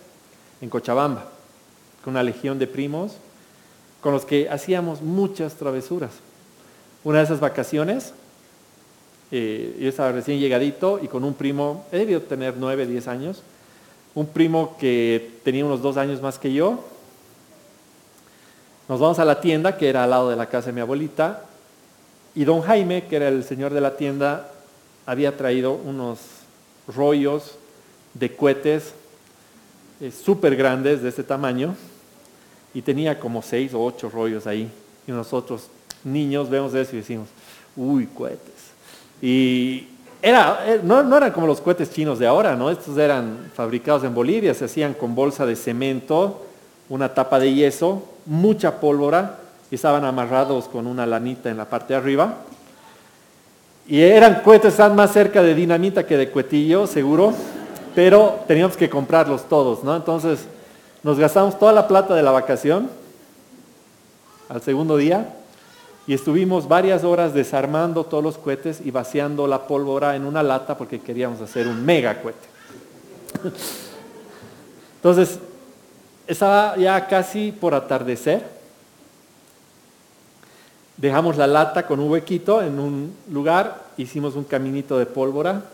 en 0.61 0.69
Cochabamba, 0.69 1.25
con 2.03 2.13
una 2.13 2.23
legión 2.23 2.59
de 2.59 2.67
primos 2.67 3.17
con 4.01 4.13
los 4.13 4.27
que 4.27 4.51
hacíamos 4.51 5.01
muchas 5.01 5.55
travesuras. 5.55 6.11
Una 7.05 7.19
de 7.19 7.25
esas 7.25 7.41
vacaciones, 7.41 8.13
eh, 9.31 9.79
yo 9.81 9.89
estaba 9.89 10.13
recién 10.13 10.39
llegadito 10.39 11.01
y 11.03 11.09
con 11.09 11.25
un 11.25 11.33
primo, 11.33 11.87
he 11.91 11.99
debido 11.99 12.21
tener 12.21 12.55
nueve, 12.59 12.87
diez 12.87 13.09
años, 13.09 13.43
un 14.15 14.27
primo 14.27 14.77
que 14.79 15.39
tenía 15.43 15.65
unos 15.65 15.81
dos 15.81 15.97
años 15.97 16.21
más 16.21 16.39
que 16.39 16.53
yo. 16.53 16.85
Nos 18.91 19.01
vamos 19.01 19.19
a 19.19 19.25
la 19.25 19.41
tienda, 19.41 19.79
que 19.79 19.89
era 19.89 20.05
al 20.05 20.11
lado 20.11 20.29
de 20.29 20.37
la 20.37 20.47
casa 20.47 20.67
de 20.67 20.75
mi 20.75 20.83
abuelita, 20.83 21.45
y 22.35 22.45
don 22.45 22.63
Jaime, 22.63 23.05
que 23.05 23.17
era 23.17 23.29
el 23.29 23.45
señor 23.45 23.73
de 23.73 23.81
la 23.81 23.97
tienda, 23.97 24.51
había 25.07 25.37
traído 25.37 25.73
unos 25.73 26.19
rollos 26.89 27.57
de 28.15 28.35
cohetes 28.35 28.95
eh, 30.01 30.11
súper 30.11 30.57
grandes 30.57 31.03
de 31.03 31.09
este 31.09 31.23
tamaño, 31.23 31.77
y 32.75 32.83
tenía 32.83 33.21
como 33.21 33.41
seis 33.41 33.73
o 33.73 33.83
ocho 33.83 34.11
rollos 34.11 34.47
ahí. 34.47 34.69
Y 35.07 35.13
nosotros, 35.13 35.69
niños, 36.03 36.51
vemos 36.51 36.75
eso 36.75 36.95
y 36.95 36.99
decimos, 36.99 37.29
uy, 37.77 38.07
cohetes. 38.07 38.73
Y 39.23 39.87
era, 40.21 40.65
eh, 40.67 40.81
no, 40.83 41.03
no, 41.03 41.17
eran 41.17 41.31
como 41.31 41.47
los 41.47 41.61
cohetes 41.61 41.93
chinos 41.93 42.19
de 42.19 42.27
ahora, 42.27 42.57
¿no? 42.57 42.71
Estos 42.71 42.99
eran 42.99 43.51
fabricados 43.55 44.03
en 44.03 44.15
Bolivia, 44.15 44.53
se 44.55 44.65
hacían 44.65 44.95
con 44.95 45.15
bolsa 45.15 45.47
de 45.47 45.55
cemento, 45.55 46.45
una 46.89 47.15
tapa 47.15 47.39
de 47.39 47.55
yeso, 47.55 48.03
mucha 48.27 48.81
pólvora, 48.81 49.39
y 49.71 49.75
estaban 49.75 50.05
amarrados 50.05 50.69
con 50.69 50.87
una 50.87 51.07
lanita 51.07 51.51
en 51.51 51.57
la 51.57 51.65
parte 51.65 51.95
de 51.95 51.99
arriba. 51.99 52.35
Y 53.87 54.01
eran 54.01 54.41
cohetes, 54.43 54.73
están 54.73 54.97
más 54.97 55.13
cerca 55.13 55.43
de 55.43 55.55
dinamita 55.55 56.07
que 56.07 56.17
de 56.17 56.31
cuetillo, 56.31 56.87
seguro, 56.87 57.35
pero 57.95 58.41
teníamos 58.47 58.77
que 58.77 58.89
comprarlos 58.89 59.49
todos, 59.49 59.85
¿no? 59.85 59.95
Entonces, 59.95 60.47
nos 61.03 61.19
gastamos 61.19 61.59
toda 61.59 61.73
la 61.73 61.87
plata 61.87 62.15
de 62.15 62.23
la 62.23 62.31
vacación 62.31 62.89
al 64.49 64.63
segundo 64.63 64.97
día 64.97 65.35
y 66.07 66.15
estuvimos 66.15 66.69
varias 66.69 67.05
horas 67.05 67.35
desarmando 67.35 68.05
todos 68.05 68.23
los 68.23 68.39
cohetes 68.39 68.81
y 68.85 68.91
vaciando 68.91 69.47
la 69.47 69.67
pólvora 69.67 70.17
en 70.17 70.25
una 70.25 70.43
lata 70.43 70.77
porque 70.77 71.01
queríamos 71.01 71.41
hacer 71.41 71.67
un 71.67 71.85
mega 71.85 72.21
cohete. 72.23 72.49
Entonces, 74.97 75.39
estaba 76.27 76.77
ya 76.77 77.07
casi 77.07 77.53
por 77.53 77.75
atardecer. 77.75 78.54
Dejamos 80.97 81.37
la 81.37 81.47
lata 81.47 81.87
con 81.87 81.99
un 81.99 82.11
huequito 82.11 82.63
en 82.63 82.79
un 82.79 83.15
lugar, 83.31 83.85
hicimos 83.97 84.37
un 84.37 84.45
caminito 84.45 84.97
de 84.99 85.07
pólvora 85.07 85.65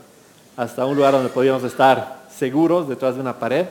hasta 0.56 0.87
un 0.87 0.96
lugar 0.96 1.12
donde 1.12 1.28
podíamos 1.28 1.62
estar 1.62 2.22
seguros 2.35 2.88
detrás 2.88 3.14
de 3.14 3.20
una 3.20 3.38
pared 3.38 3.66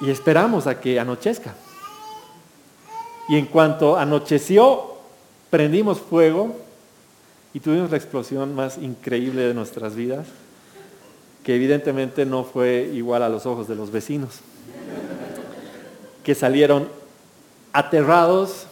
y 0.00 0.10
esperamos 0.10 0.66
a 0.66 0.78
que 0.80 1.00
anochezca. 1.00 1.54
Y 3.28 3.36
en 3.36 3.46
cuanto 3.46 3.96
anocheció, 3.96 4.94
prendimos 5.50 5.98
fuego 5.98 6.54
y 7.52 7.60
tuvimos 7.60 7.90
la 7.90 7.96
explosión 7.96 8.54
más 8.54 8.78
increíble 8.78 9.42
de 9.42 9.54
nuestras 9.54 9.94
vidas, 9.94 10.26
que 11.42 11.56
evidentemente 11.56 12.24
no 12.24 12.44
fue 12.44 12.90
igual 12.92 13.22
a 13.22 13.28
los 13.28 13.46
ojos 13.46 13.68
de 13.68 13.74
los 13.74 13.90
vecinos, 13.90 14.40
que 16.22 16.34
salieron 16.34 16.88
aterrados 17.72 18.67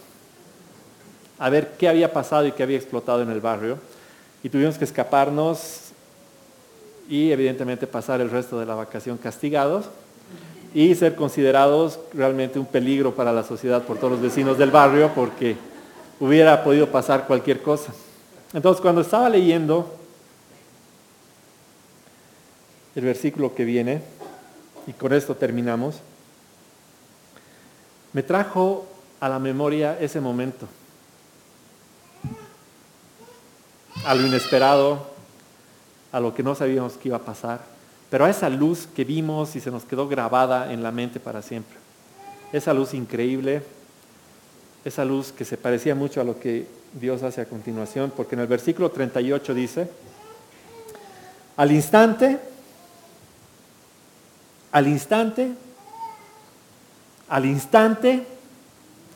a 1.39 1.49
ver 1.49 1.73
qué 1.77 1.87
había 1.87 2.13
pasado 2.13 2.45
y 2.47 2.51
qué 2.51 2.63
había 2.63 2.77
explotado 2.77 3.21
en 3.21 3.29
el 3.29 3.41
barrio, 3.41 3.77
y 4.43 4.49
tuvimos 4.49 4.77
que 4.77 4.85
escaparnos 4.85 5.81
y 7.09 7.31
evidentemente 7.31 7.87
pasar 7.87 8.21
el 8.21 8.29
resto 8.29 8.59
de 8.59 8.65
la 8.65 8.75
vacación 8.75 9.17
castigados 9.17 9.85
y 10.73 10.93
ser 10.95 11.15
considerados 11.15 11.99
realmente 12.13 12.59
un 12.59 12.65
peligro 12.65 13.15
para 13.15 13.31
la 13.31 13.43
sociedad 13.43 13.81
por 13.83 13.97
todos 13.97 14.13
los 14.13 14.21
vecinos 14.21 14.57
del 14.57 14.71
barrio 14.71 15.11
porque 15.15 15.55
hubiera 16.19 16.63
podido 16.63 16.87
pasar 16.87 17.25
cualquier 17.25 17.61
cosa. 17.61 17.93
Entonces 18.53 18.81
cuando 18.81 19.01
estaba 19.01 19.29
leyendo 19.29 19.95
el 22.95 23.05
versículo 23.05 23.53
que 23.53 23.63
viene, 23.63 24.01
y 24.87 24.93
con 24.93 25.13
esto 25.13 25.35
terminamos, 25.35 25.97
me 28.13 28.23
trajo 28.23 28.87
a 29.19 29.29
la 29.29 29.37
memoria 29.37 29.97
ese 29.99 30.19
momento, 30.19 30.67
a 34.07 34.15
lo 34.15 34.25
inesperado, 34.25 35.05
a 36.11 36.19
lo 36.19 36.33
que 36.33 36.41
no 36.41 36.55
sabíamos 36.55 36.93
que 36.93 37.09
iba 37.09 37.17
a 37.17 37.21
pasar 37.21 37.77
pero 38.09 38.25
a 38.25 38.29
esa 38.29 38.49
luz 38.49 38.87
que 38.95 39.03
vimos 39.03 39.55
y 39.55 39.59
se 39.59 39.71
nos 39.71 39.83
quedó 39.83 40.07
grabada 40.07 40.71
en 40.71 40.81
la 40.81 40.91
mente 40.91 41.19
para 41.19 41.41
siempre. 41.41 41.77
Esa 42.53 42.73
luz 42.73 42.93
increíble, 42.93 43.63
esa 44.85 45.03
luz 45.03 45.31
que 45.31 45.43
se 45.43 45.57
parecía 45.57 45.93
mucho 45.93 46.21
a 46.21 46.23
lo 46.23 46.39
que 46.39 46.67
Dios 46.93 47.23
hace 47.23 47.41
a 47.41 47.45
continuación, 47.45 48.11
porque 48.15 48.35
en 48.35 48.41
el 48.41 48.47
versículo 48.47 48.91
38 48.91 49.53
dice, 49.53 49.89
al 51.57 51.71
instante, 51.71 52.39
al 54.71 54.87
instante, 54.87 55.51
al 57.27 57.45
instante, 57.45 58.25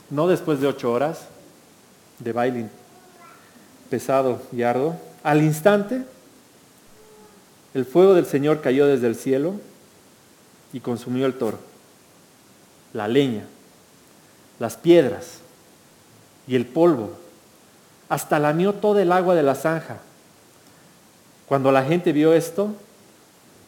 no 0.10 0.27
después 0.27 0.60
de 0.60 0.67
ocho 0.67 0.91
horas 0.91 1.27
de 2.19 2.34
baile 2.34 2.81
pesado 3.91 4.41
y 4.54 4.63
arduo, 4.63 4.95
al 5.21 5.43
instante, 5.43 6.01
el 7.73 7.86
fuego 7.86 8.13
del 8.13 8.25
Señor 8.25 8.62
cayó 8.62 8.88
desde 8.88 9.08
el 9.08 9.17
cielo 9.17 9.54
y 10.71 10.80
consumió 10.80 11.25
el 11.25 11.36
toro, 11.36 11.60
la 12.93 13.10
leña, 13.10 13.43
las 14.60 14.77
piedras 14.77 15.39
y 16.47 16.56
el 16.56 16.65
polvo, 16.65 17.12
hasta 18.08 18.39
lamió 18.39 18.73
todo 18.73 18.97
el 18.99 19.12
agua 19.12 19.36
de 19.36 19.43
la 19.43 19.56
zanja. 19.56 19.97
Cuando 21.45 21.71
la 21.73 21.84
gente 21.84 22.13
vio 22.13 22.34
esto, 22.34 22.73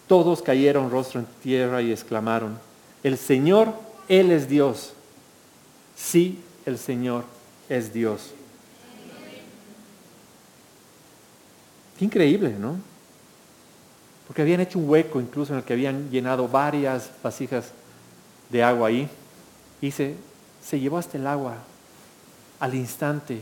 todos 0.08 0.42
cayeron 0.42 0.90
rostro 0.90 1.20
en 1.20 1.28
tierra 1.44 1.82
y 1.82 1.92
exclamaron, 1.92 2.58
el 3.04 3.18
Señor, 3.18 3.74
Él 4.08 4.32
es 4.32 4.48
Dios. 4.48 4.94
Sí, 5.98 6.42
el 6.66 6.78
Señor 6.78 7.26
es 7.68 7.94
Dios. 7.94 8.34
Increíble, 12.04 12.54
¿no? 12.60 12.76
Porque 14.28 14.42
habían 14.42 14.60
hecho 14.60 14.78
un 14.78 14.90
hueco 14.90 15.22
incluso 15.22 15.54
en 15.54 15.60
el 15.60 15.66
que 15.66 15.72
habían 15.72 16.10
llenado 16.10 16.50
varias 16.50 17.10
vasijas 17.24 17.72
de 18.50 18.62
agua 18.62 18.90
ahí. 18.90 19.08
Y 19.80 19.90
se, 19.92 20.16
se 20.62 20.82
llevó 20.82 20.98
hasta 20.98 21.18
el 21.18 21.26
agua 21.26 21.56
al 22.60 22.76
instante. 22.76 23.40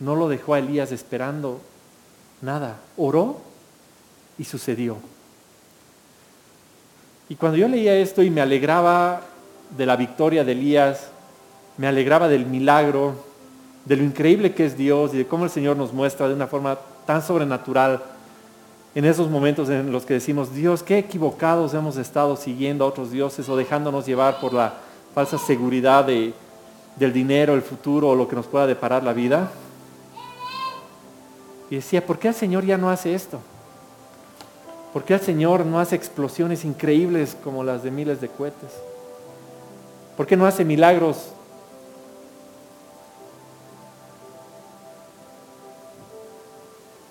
No 0.00 0.16
lo 0.16 0.28
dejó 0.28 0.52
a 0.52 0.58
Elías 0.58 0.92
esperando 0.92 1.62
nada. 2.42 2.76
Oró 2.98 3.40
y 4.36 4.44
sucedió. 4.44 4.98
Y 7.30 7.36
cuando 7.36 7.56
yo 7.56 7.68
leía 7.68 7.96
esto 7.96 8.22
y 8.22 8.28
me 8.28 8.42
alegraba 8.42 9.22
de 9.74 9.86
la 9.86 9.96
victoria 9.96 10.44
de 10.44 10.52
Elías, 10.52 11.08
me 11.78 11.86
alegraba 11.86 12.28
del 12.28 12.44
milagro, 12.44 13.14
de 13.86 13.96
lo 13.96 14.04
increíble 14.04 14.52
que 14.52 14.66
es 14.66 14.76
Dios 14.76 15.14
y 15.14 15.16
de 15.16 15.26
cómo 15.26 15.44
el 15.44 15.50
Señor 15.50 15.78
nos 15.78 15.94
muestra 15.94 16.28
de 16.28 16.34
una 16.34 16.46
forma 16.46 16.78
tan 17.06 17.22
sobrenatural 17.22 18.02
en 18.94 19.04
esos 19.04 19.28
momentos 19.28 19.68
en 19.70 19.90
los 19.90 20.04
que 20.04 20.14
decimos, 20.14 20.54
Dios, 20.54 20.82
qué 20.82 20.98
equivocados 20.98 21.74
hemos 21.74 21.96
estado 21.96 22.36
siguiendo 22.36 22.84
a 22.84 22.88
otros 22.88 23.10
dioses 23.10 23.48
o 23.48 23.56
dejándonos 23.56 24.06
llevar 24.06 24.40
por 24.40 24.52
la 24.52 24.74
falsa 25.14 25.36
seguridad 25.36 26.04
de, 26.04 26.32
del 26.96 27.12
dinero, 27.12 27.54
el 27.54 27.62
futuro 27.62 28.10
o 28.10 28.14
lo 28.14 28.28
que 28.28 28.36
nos 28.36 28.46
pueda 28.46 28.66
deparar 28.66 29.02
la 29.02 29.12
vida. 29.12 29.50
Y 31.70 31.76
decía, 31.76 32.06
¿por 32.06 32.18
qué 32.18 32.28
el 32.28 32.34
Señor 32.34 32.64
ya 32.64 32.78
no 32.78 32.88
hace 32.88 33.14
esto? 33.14 33.40
¿Por 34.92 35.02
qué 35.02 35.14
el 35.14 35.20
Señor 35.20 35.66
no 35.66 35.80
hace 35.80 35.96
explosiones 35.96 36.64
increíbles 36.64 37.36
como 37.42 37.64
las 37.64 37.82
de 37.82 37.90
miles 37.90 38.20
de 38.20 38.28
cohetes? 38.28 38.70
¿Por 40.16 40.26
qué 40.26 40.36
no 40.36 40.46
hace 40.46 40.64
milagros 40.64 41.32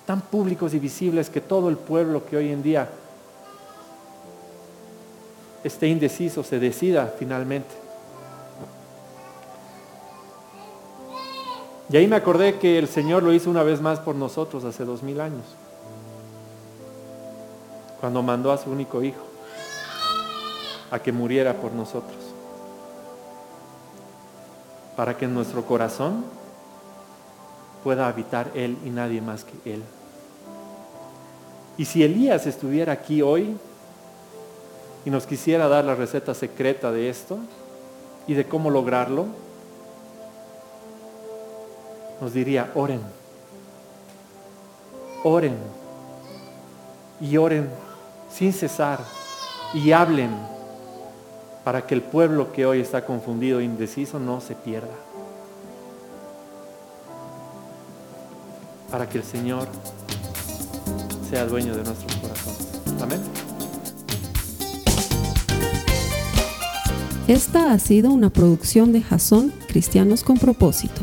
tan 0.06 0.20
públicos 0.20 0.74
y 0.74 0.78
visibles 0.78 1.30
que 1.30 1.40
todo 1.40 1.68
el 1.68 1.76
pueblo 1.76 2.26
que 2.26 2.36
hoy 2.36 2.50
en 2.50 2.62
día 2.62 2.88
esté 5.62 5.88
indeciso 5.88 6.42
se 6.42 6.58
decida 6.58 7.14
finalmente? 7.18 7.74
Y 11.90 11.96
ahí 11.96 12.06
me 12.06 12.16
acordé 12.16 12.58
que 12.58 12.78
el 12.78 12.88
Señor 12.88 13.22
lo 13.22 13.32
hizo 13.32 13.50
una 13.50 13.62
vez 13.62 13.80
más 13.80 14.00
por 14.00 14.14
nosotros 14.14 14.64
hace 14.64 14.84
dos 14.84 15.02
mil 15.02 15.20
años, 15.20 15.44
cuando 18.00 18.22
mandó 18.22 18.52
a 18.52 18.58
su 18.58 18.70
único 18.70 19.02
hijo 19.02 19.22
a 20.90 20.98
que 20.98 21.12
muriera 21.12 21.54
por 21.54 21.72
nosotros, 21.72 22.16
para 24.96 25.16
que 25.16 25.24
en 25.26 25.34
nuestro 25.34 25.64
corazón 25.64 26.24
pueda 27.84 28.08
habitar 28.08 28.50
Él 28.54 28.78
y 28.84 28.90
nadie 28.90 29.20
más 29.20 29.44
que 29.44 29.74
Él. 29.74 29.82
Y 31.76 31.84
si 31.84 32.02
Elías 32.02 32.46
estuviera 32.46 32.94
aquí 32.94 33.20
hoy 33.20 33.56
y 35.04 35.10
nos 35.10 35.26
quisiera 35.26 35.68
dar 35.68 35.84
la 35.84 35.94
receta 35.94 36.34
secreta 36.34 36.90
de 36.90 37.10
esto 37.10 37.38
y 38.26 38.34
de 38.34 38.46
cómo 38.46 38.70
lograrlo, 38.70 39.26
nos 42.20 42.32
diría, 42.32 42.70
oren, 42.74 43.00
oren 45.22 45.56
y 47.20 47.36
oren 47.36 47.68
sin 48.30 48.52
cesar 48.52 49.00
y 49.74 49.92
hablen 49.92 50.30
para 51.64 51.86
que 51.86 51.94
el 51.94 52.02
pueblo 52.02 52.52
que 52.52 52.64
hoy 52.64 52.80
está 52.80 53.04
confundido 53.04 53.58
e 53.58 53.64
indeciso 53.64 54.18
no 54.18 54.40
se 54.40 54.54
pierda. 54.54 54.94
Para 58.94 59.08
que 59.08 59.18
el 59.18 59.24
Señor 59.24 59.66
sea 61.28 61.46
dueño 61.46 61.74
de 61.74 61.82
nuestros 61.82 62.14
corazones. 62.14 62.68
Amén. 63.02 63.20
Esta 67.26 67.72
ha 67.72 67.78
sido 67.80 68.12
una 68.12 68.30
producción 68.30 68.92
de 68.92 69.02
Jason 69.02 69.52
Cristianos 69.66 70.22
con 70.22 70.38
propósito. 70.38 71.00